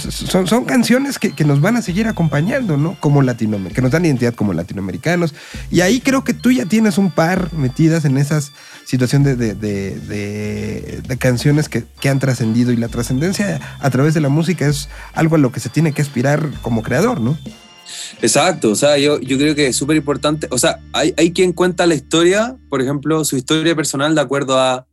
Son, 0.09 0.47
son 0.47 0.65
canciones 0.65 1.19
que, 1.19 1.45
nos 1.45 1.61
van 1.61 1.75
a 1.77 1.83
seguir 1.83 2.07
acompañando, 2.07 2.77
¿no? 2.77 2.97
Como 2.99 3.21
latinoamericanos, 3.21 3.75
que 3.75 3.81
nos 3.83 3.91
dan 3.91 4.05
identidad 4.05 4.33
como 4.33 4.53
latinoamericanos. 4.53 5.35
Y 5.69 5.81
ahí 5.81 6.01
creo 6.01 6.23
que 6.23 6.33
tú 6.33 6.51
ya 6.51 6.65
tienes 6.65 6.97
un 6.97 7.11
par 7.11 7.53
metidas 7.53 8.05
en 8.05 8.17
esas 8.17 8.51
situación 8.85 9.21
de- 9.21 9.35
de- 9.35 9.53
de- 9.53 11.01
de 11.07 11.17
canciones 11.17 11.69
que, 11.69 11.85
que 11.99 12.09
han 12.09 12.17
trascendido. 12.17 12.71
Y 12.71 12.77
la 12.77 12.87
trascendencia 12.87 13.59
a 13.79 13.89
través 13.91 14.15
de 14.15 14.21
la 14.21 14.29
música 14.29 14.65
es 14.67 14.89
algo 15.13 15.35
a 15.35 15.39
lo 15.39 15.51
que 15.51 15.59
se 15.59 15.69
tiene 15.69 15.91
que 15.91 16.01
aspirar 16.01 16.49
como 16.63 16.81
creador, 16.81 17.21
¿no? 17.21 17.37
Exacto, 18.21 18.71
o 18.71 18.75
sea, 18.75 18.97
yo, 18.97 19.19
creo 19.19 19.55
que 19.55 19.67
es 19.67 19.75
súper 19.75 19.97
importante, 19.97 20.47
o 20.51 20.57
sea, 20.57 20.79
hay, 20.93 21.31
quien 21.31 21.53
cuenta 21.53 21.85
la 21.85 21.95
historia, 21.95 22.57
por 22.69 22.81
ejemplo, 22.81 23.23
su 23.23 23.37
historia 23.37 23.75
personal 23.75 24.15
de 24.15 24.21
acuerdo 24.21 24.59
a 24.59 24.85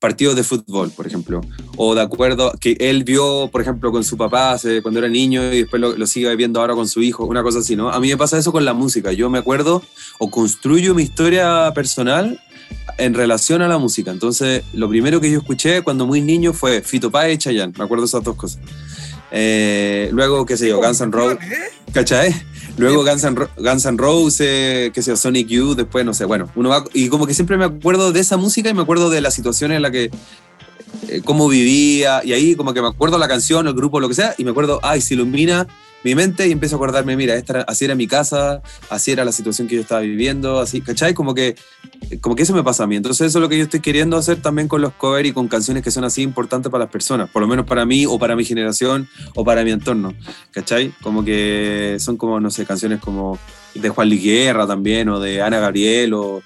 partidos 0.00 0.34
de 0.34 0.42
fútbol, 0.42 0.90
por 0.90 1.06
ejemplo, 1.06 1.40
o 1.76 1.94
de 1.94 2.00
acuerdo 2.00 2.52
que 2.60 2.76
él 2.80 3.04
vio, 3.04 3.48
por 3.52 3.60
ejemplo, 3.60 3.92
con 3.92 4.02
su 4.02 4.16
papá 4.16 4.56
cuando 4.82 4.98
era 4.98 5.08
niño 5.08 5.52
y 5.52 5.62
después 5.62 5.80
lo, 5.80 6.06
sigue 6.06 6.34
viendo 6.34 6.60
ahora 6.60 6.74
con 6.74 6.88
su 6.88 7.02
hijo, 7.02 7.24
una 7.24 7.42
cosa 7.42 7.60
así, 7.60 7.76
¿no? 7.76 7.90
A 7.90 8.00
mí 8.00 8.08
me 8.08 8.16
pasa 8.16 8.38
eso 8.38 8.50
con 8.50 8.64
la 8.64 8.74
música, 8.74 9.12
yo 9.12 9.30
me 9.30 9.38
acuerdo 9.38 9.82
o 10.18 10.30
construyo 10.30 10.94
mi 10.94 11.04
historia 11.04 11.70
personal 11.74 12.40
en 12.98 13.14
relación 13.14 13.62
a 13.62 13.68
la 13.68 13.78
música, 13.78 14.10
entonces 14.10 14.64
lo 14.72 14.88
primero 14.88 15.20
que 15.20 15.30
yo 15.30 15.38
escuché 15.38 15.82
cuando 15.82 16.06
muy 16.06 16.20
niño 16.20 16.52
fue 16.52 16.82
Fito 16.82 17.10
Páez 17.10 17.34
y 17.34 17.38
Chayanne, 17.38 17.74
me 17.76 17.84
acuerdo 17.84 18.06
esas 18.06 18.24
dos 18.24 18.34
cosas. 18.34 18.60
Eh, 19.32 20.10
luego, 20.12 20.44
qué 20.44 20.56
sé 20.56 20.68
yo, 20.68 20.78
Guns 20.78 21.00
N' 21.00 21.10
Roses. 21.10 21.38
¿Cachai? 21.92 22.34
Luego 22.76 23.02
Guns 23.02 23.24
N' 23.24 23.48
Guns 23.56 23.84
N' 23.86 23.98
Roses, 23.98 24.90
qué 24.92 25.02
sé 25.02 25.10
yo, 25.10 25.16
Sonic 25.16 25.48
Youth, 25.48 25.76
después 25.76 26.04
no 26.04 26.14
sé, 26.14 26.24
bueno, 26.24 26.50
uno 26.54 26.68
va, 26.68 26.84
y 26.94 27.08
como 27.08 27.26
que 27.26 27.34
siempre 27.34 27.56
me 27.56 27.64
acuerdo 27.64 28.12
de 28.12 28.20
esa 28.20 28.36
música 28.36 28.70
y 28.70 28.74
me 28.74 28.82
acuerdo 28.82 29.10
de 29.10 29.20
la 29.20 29.30
situación 29.30 29.72
en 29.72 29.82
la 29.82 29.90
que, 29.90 30.10
eh, 31.08 31.20
cómo 31.24 31.48
vivía, 31.48 32.22
y 32.24 32.32
ahí 32.32 32.54
como 32.54 32.72
que 32.72 32.80
me 32.80 32.88
acuerdo 32.88 33.18
la 33.18 33.28
canción, 33.28 33.66
el 33.66 33.74
grupo, 33.74 34.00
lo 34.00 34.08
que 34.08 34.14
sea, 34.14 34.34
y 34.38 34.44
me 34.44 34.50
acuerdo, 34.52 34.80
ay, 34.82 35.00
se 35.00 35.14
ilumina 35.14 35.66
mi 36.04 36.14
mente 36.14 36.48
y 36.48 36.52
empiezo 36.52 36.76
a 36.76 36.78
acordarme, 36.78 37.16
mira, 37.16 37.34
esta, 37.34 37.62
así 37.62 37.84
era 37.84 37.94
mi 37.94 38.06
casa, 38.06 38.62
así 38.90 39.10
era 39.10 39.24
la 39.24 39.32
situación 39.32 39.68
que 39.68 39.76
yo 39.76 39.80
estaba 39.80 40.00
viviendo, 40.00 40.60
así, 40.60 40.80
¿cachai? 40.80 41.14
Como 41.14 41.34
que, 41.34 41.56
como 42.20 42.36
que 42.36 42.42
eso 42.42 42.54
me 42.54 42.62
pasa 42.62 42.84
a 42.84 42.86
mí. 42.86 42.96
Entonces 42.96 43.28
eso 43.28 43.38
es 43.38 43.42
lo 43.42 43.48
que 43.48 43.58
yo 43.58 43.64
estoy 43.64 43.80
queriendo 43.80 44.16
hacer 44.16 44.40
también 44.40 44.68
con 44.68 44.80
los 44.80 44.92
covers 44.92 45.28
y 45.28 45.32
con 45.32 45.48
canciones 45.48 45.82
que 45.82 45.90
son 45.90 46.04
así 46.04 46.22
importantes 46.22 46.70
para 46.70 46.84
las 46.84 46.92
personas, 46.92 47.30
por 47.30 47.42
lo 47.42 47.48
menos 47.48 47.66
para 47.66 47.84
mí 47.84 48.06
o 48.06 48.18
para 48.18 48.36
mi 48.36 48.44
generación 48.44 49.08
o 49.34 49.44
para 49.44 49.64
mi 49.64 49.70
entorno, 49.70 50.14
¿cachai? 50.50 50.92
Como 51.02 51.24
que 51.24 51.96
son 51.98 52.16
como, 52.16 52.40
no 52.40 52.50
sé, 52.50 52.66
canciones 52.66 53.00
como 53.00 53.38
de 53.74 53.88
Juan 53.88 54.08
Luis 54.08 54.22
Guerra 54.22 54.66
también 54.66 55.08
o 55.08 55.18
de 55.18 55.40
Ana 55.40 55.58
Gabriel 55.58 56.14
o, 56.14 56.42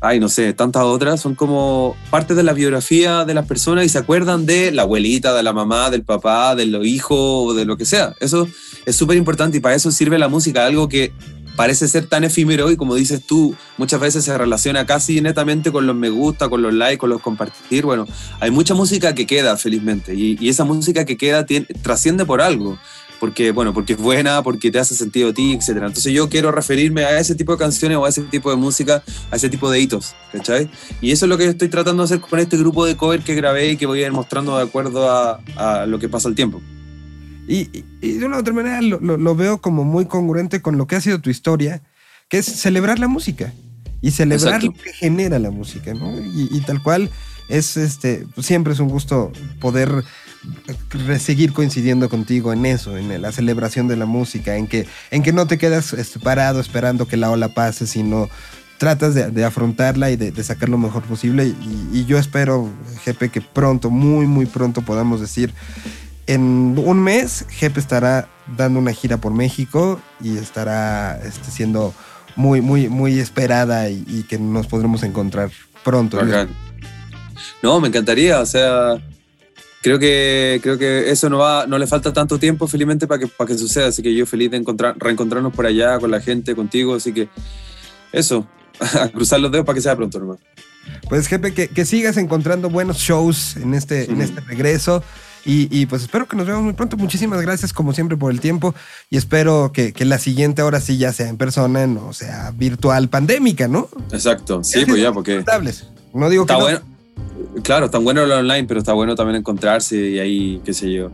ay, 0.00 0.18
no 0.18 0.28
sé, 0.28 0.52
tantas 0.54 0.82
otras, 0.82 1.20
son 1.20 1.34
como 1.34 1.94
partes 2.10 2.36
de 2.36 2.42
la 2.42 2.52
biografía 2.52 3.24
de 3.24 3.34
las 3.34 3.46
personas 3.46 3.84
y 3.84 3.88
se 3.88 3.98
acuerdan 3.98 4.46
de 4.46 4.72
la 4.72 4.82
abuelita, 4.82 5.34
de 5.34 5.42
la 5.42 5.52
mamá, 5.52 5.90
del 5.90 6.02
papá, 6.02 6.54
de 6.54 6.66
los 6.66 6.86
hijos 6.86 7.54
de 7.54 7.64
lo 7.66 7.76
que 7.76 7.84
sea. 7.84 8.14
Eso 8.20 8.48
es 8.86 8.96
súper 8.96 9.16
importante 9.16 9.58
y 9.58 9.60
para 9.60 9.74
eso 9.74 9.90
sirve 9.90 10.18
la 10.18 10.28
música, 10.28 10.64
algo 10.64 10.88
que 10.88 11.12
parece 11.60 11.88
ser 11.88 12.06
tan 12.06 12.24
efímero 12.24 12.70
y 12.70 12.76
como 12.76 12.94
dices 12.94 13.22
tú, 13.26 13.54
muchas 13.76 14.00
veces 14.00 14.24
se 14.24 14.36
relaciona 14.38 14.86
casi 14.86 15.20
netamente 15.20 15.70
con 15.70 15.86
los 15.86 15.94
me 15.94 16.08
gusta, 16.08 16.48
con 16.48 16.62
los 16.62 16.72
likes, 16.72 16.96
con 16.96 17.10
los 17.10 17.20
compartir. 17.20 17.84
Bueno, 17.84 18.06
hay 18.40 18.50
mucha 18.50 18.72
música 18.72 19.14
que 19.14 19.26
queda, 19.26 19.58
felizmente, 19.58 20.14
y, 20.14 20.48
esa 20.48 20.64
música 20.64 21.04
que 21.04 21.18
queda 21.18 21.44
trasciende 21.82 22.24
por 22.24 22.40
algo. 22.40 22.78
Porque, 23.20 23.52
bueno, 23.52 23.72
porque 23.72 23.92
es 23.92 23.98
buena, 23.98 24.42
porque 24.42 24.70
te 24.70 24.78
hace 24.78 24.94
sentido 24.94 25.28
a 25.28 25.34
ti, 25.34 25.52
etc. 25.52 25.68
Entonces 25.68 26.12
yo 26.12 26.28
quiero 26.28 26.50
referirme 26.50 27.04
a 27.04 27.20
ese 27.20 27.34
tipo 27.34 27.52
de 27.52 27.58
canciones 27.58 27.98
o 27.98 28.04
a 28.06 28.08
ese 28.08 28.22
tipo 28.22 28.50
de 28.50 28.56
música, 28.56 29.02
a 29.30 29.36
ese 29.36 29.48
tipo 29.48 29.70
de 29.70 29.78
hitos, 29.78 30.14
¿cachai? 30.32 30.70
Y 31.00 31.12
eso 31.12 31.26
es 31.26 31.28
lo 31.28 31.36
que 31.38 31.44
estoy 31.44 31.68
tratando 31.68 32.02
de 32.02 32.06
hacer 32.06 32.20
con 32.20 32.38
este 32.40 32.56
grupo 32.56 32.86
de 32.86 32.96
cover 32.96 33.20
que 33.20 33.34
grabé 33.34 33.72
y 33.72 33.76
que 33.76 33.86
voy 33.86 34.02
a 34.02 34.06
ir 34.06 34.12
mostrando 34.12 34.56
de 34.56 34.64
acuerdo 34.64 35.10
a, 35.10 35.40
a 35.56 35.86
lo 35.86 35.98
que 35.98 36.08
pasa 36.08 36.28
el 36.28 36.34
tiempo. 36.34 36.60
Y, 37.50 37.64
de 38.00 38.24
una 38.24 38.36
u 38.36 38.40
otra 38.40 38.54
manera 38.54 38.80
lo, 38.80 39.34
veo 39.34 39.60
como 39.60 39.82
muy 39.82 40.06
congruente 40.06 40.62
con 40.62 40.78
lo 40.78 40.86
que 40.86 40.94
ha 40.94 41.00
sido 41.00 41.20
tu 41.20 41.30
historia, 41.30 41.82
que 42.28 42.38
es 42.38 42.46
celebrar 42.46 43.00
la 43.00 43.08
música 43.08 43.52
y 44.00 44.12
celebrar 44.12 44.62
lo 44.62 44.72
que 44.72 44.92
genera 44.92 45.40
la 45.40 45.50
música, 45.50 45.92
¿no? 45.92 46.14
Y, 46.20 46.60
tal 46.60 46.80
cual 46.80 47.10
es 47.48 47.76
este, 47.76 48.24
siempre 48.38 48.72
es 48.72 48.78
un 48.78 48.88
gusto 48.88 49.32
poder 49.60 50.04
seguir 51.18 51.52
coincidiendo 51.52 52.08
contigo 52.08 52.52
en 52.52 52.66
eso, 52.66 52.96
en 52.96 53.20
la 53.20 53.32
celebración 53.32 53.88
de 53.88 53.96
la 53.96 54.06
música, 54.06 54.56
en 54.56 54.66
que, 54.66 54.86
en 55.10 55.22
que 55.22 55.32
no 55.32 55.46
te 55.46 55.58
quedas 55.58 55.92
este, 55.92 56.18
parado 56.18 56.60
esperando 56.60 57.06
que 57.06 57.16
la 57.16 57.30
ola 57.30 57.48
pase, 57.48 57.86
sino 57.86 58.28
tratas 58.78 59.14
de, 59.14 59.44
afrontarla 59.44 60.10
y 60.10 60.16
de, 60.16 60.42
sacar 60.42 60.70
lo 60.70 60.78
mejor 60.78 61.02
posible. 61.02 61.54
Y, 61.92 62.06
yo 62.06 62.18
espero, 62.18 62.68
Jepe, 63.04 63.28
que 63.28 63.42
pronto, 63.42 63.90
muy, 63.90 64.26
muy 64.26 64.46
pronto 64.46 64.80
podamos 64.80 65.20
decir, 65.20 65.52
en 66.26 66.74
un 66.78 67.02
mes, 67.02 67.44
Jep 67.50 67.76
estará 67.76 68.28
dando 68.56 68.78
una 68.78 68.92
gira 68.92 69.18
por 69.18 69.34
México 69.34 70.00
y 70.22 70.38
estará 70.38 71.20
este, 71.22 71.50
siendo 71.50 71.92
muy, 72.36 72.62
muy, 72.62 72.88
muy 72.88 73.18
esperada 73.18 73.90
y, 73.90 74.24
que 74.28 74.38
nos 74.38 74.66
podremos 74.66 75.02
encontrar 75.02 75.50
pronto. 75.84 76.18
No, 77.62 77.80
me 77.80 77.88
encantaría, 77.88 78.40
o 78.40 78.46
sea, 78.46 78.96
creo 79.82 79.98
que, 79.98 80.60
creo 80.62 80.78
que 80.78 81.10
eso 81.10 81.28
no, 81.30 81.38
va, 81.38 81.66
no 81.66 81.78
le 81.78 81.86
falta 81.86 82.12
tanto 82.12 82.38
tiempo, 82.38 82.66
felizmente, 82.66 83.06
para 83.06 83.20
que, 83.20 83.26
para 83.26 83.48
que 83.48 83.58
suceda, 83.58 83.88
así 83.88 84.02
que 84.02 84.14
yo 84.14 84.26
feliz 84.26 84.50
de 84.50 84.58
encontrar, 84.58 84.96
reencontrarnos 84.98 85.52
por 85.52 85.66
allá 85.66 85.98
con 85.98 86.10
la 86.10 86.20
gente, 86.20 86.54
contigo, 86.54 86.94
así 86.94 87.12
que 87.12 87.28
eso, 88.12 88.46
a 88.80 89.08
cruzar 89.08 89.40
los 89.40 89.50
dedos 89.50 89.66
para 89.66 89.74
que 89.74 89.82
sea 89.82 89.96
pronto, 89.96 90.18
hermano. 90.18 90.40
Pues, 91.08 91.26
Jepe, 91.26 91.52
que, 91.52 91.68
que 91.68 91.84
sigas 91.84 92.16
encontrando 92.16 92.70
buenos 92.70 92.98
shows 92.98 93.56
en 93.56 93.74
este, 93.74 94.10
en 94.10 94.20
este 94.20 94.40
regreso. 94.40 95.02
Y, 95.44 95.86
pues 95.86 96.02
espero 96.02 96.28
que 96.28 96.36
nos 96.36 96.46
veamos 96.46 96.64
muy 96.64 96.74
pronto. 96.74 96.96
Muchísimas 96.96 97.40
gracias, 97.40 97.72
como 97.72 97.94
siempre, 97.94 98.16
por 98.16 98.30
el 98.30 98.40
tiempo. 98.40 98.74
Y 99.08 99.16
espero 99.16 99.72
que, 99.72 99.92
la 100.04 100.18
siguiente 100.18 100.62
ahora 100.62 100.80
sí 100.80 100.98
ya 100.98 101.12
sea 101.12 101.28
en 101.28 101.38
persona, 101.38 101.86
no 101.86 102.12
sea 102.12 102.52
virtual, 102.54 103.08
pandémica, 103.08 103.66
¿no? 103.66 103.88
Exacto. 104.12 104.62
Sí, 104.62 104.84
pues 104.86 105.00
ya, 105.00 105.12
porque. 105.12 105.42
No 106.12 106.28
digo 106.28 106.46
que. 106.46 106.52
Está 106.52 106.62
bueno. 106.62 106.80
Claro, 107.62 107.86
está 107.86 107.98
bueno 107.98 108.24
lo 108.26 108.38
online, 108.38 108.64
pero 108.64 108.80
está 108.80 108.92
bueno 108.92 109.14
también 109.14 109.36
encontrarse 109.36 109.96
y 109.96 110.18
ahí, 110.18 110.60
qué 110.64 110.72
sé 110.72 110.92
yo. 110.92 111.10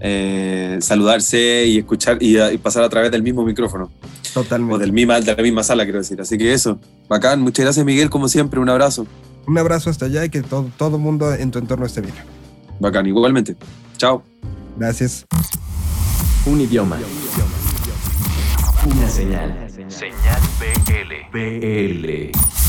Eh, 0.00 0.78
saludarse 0.80 1.64
y 1.66 1.78
escuchar 1.78 2.18
y, 2.20 2.36
pasar 2.58 2.84
a 2.84 2.88
través 2.88 3.10
del 3.10 3.22
mismo 3.22 3.44
micrófono. 3.44 3.90
Totalmente. 4.34 4.74
O 4.74 4.78
del 4.78 4.92
misma, 4.92 5.20
de 5.20 5.34
la 5.34 5.42
misma 5.42 5.62
sala, 5.62 5.84
quiero 5.84 5.98
decir. 5.98 6.20
Así 6.20 6.36
que 6.36 6.52
eso, 6.52 6.78
bacán. 7.08 7.40
Muchas 7.40 7.64
gracias, 7.64 7.86
Miguel, 7.86 8.10
como 8.10 8.28
siempre. 8.28 8.60
Un 8.60 8.68
abrazo. 8.68 9.06
Un 9.46 9.56
abrazo 9.58 9.90
hasta 9.90 10.06
allá 10.06 10.24
y 10.24 10.30
que 10.30 10.42
todo, 10.42 10.70
todo 10.76 10.98
mundo 10.98 11.32
en 11.32 11.50
tu 11.50 11.58
entorno 11.58 11.86
esté 11.86 12.00
bien. 12.00 12.14
Bacán, 12.80 13.06
igualmente. 13.06 13.56
Chao. 13.96 14.22
Gracias. 14.76 15.24
Un 16.44 16.60
idioma. 16.60 16.98
Una 18.84 19.08
señal. 19.08 19.66
Señal 19.88 20.40
BL. 20.60 21.30
BL. 21.32 22.65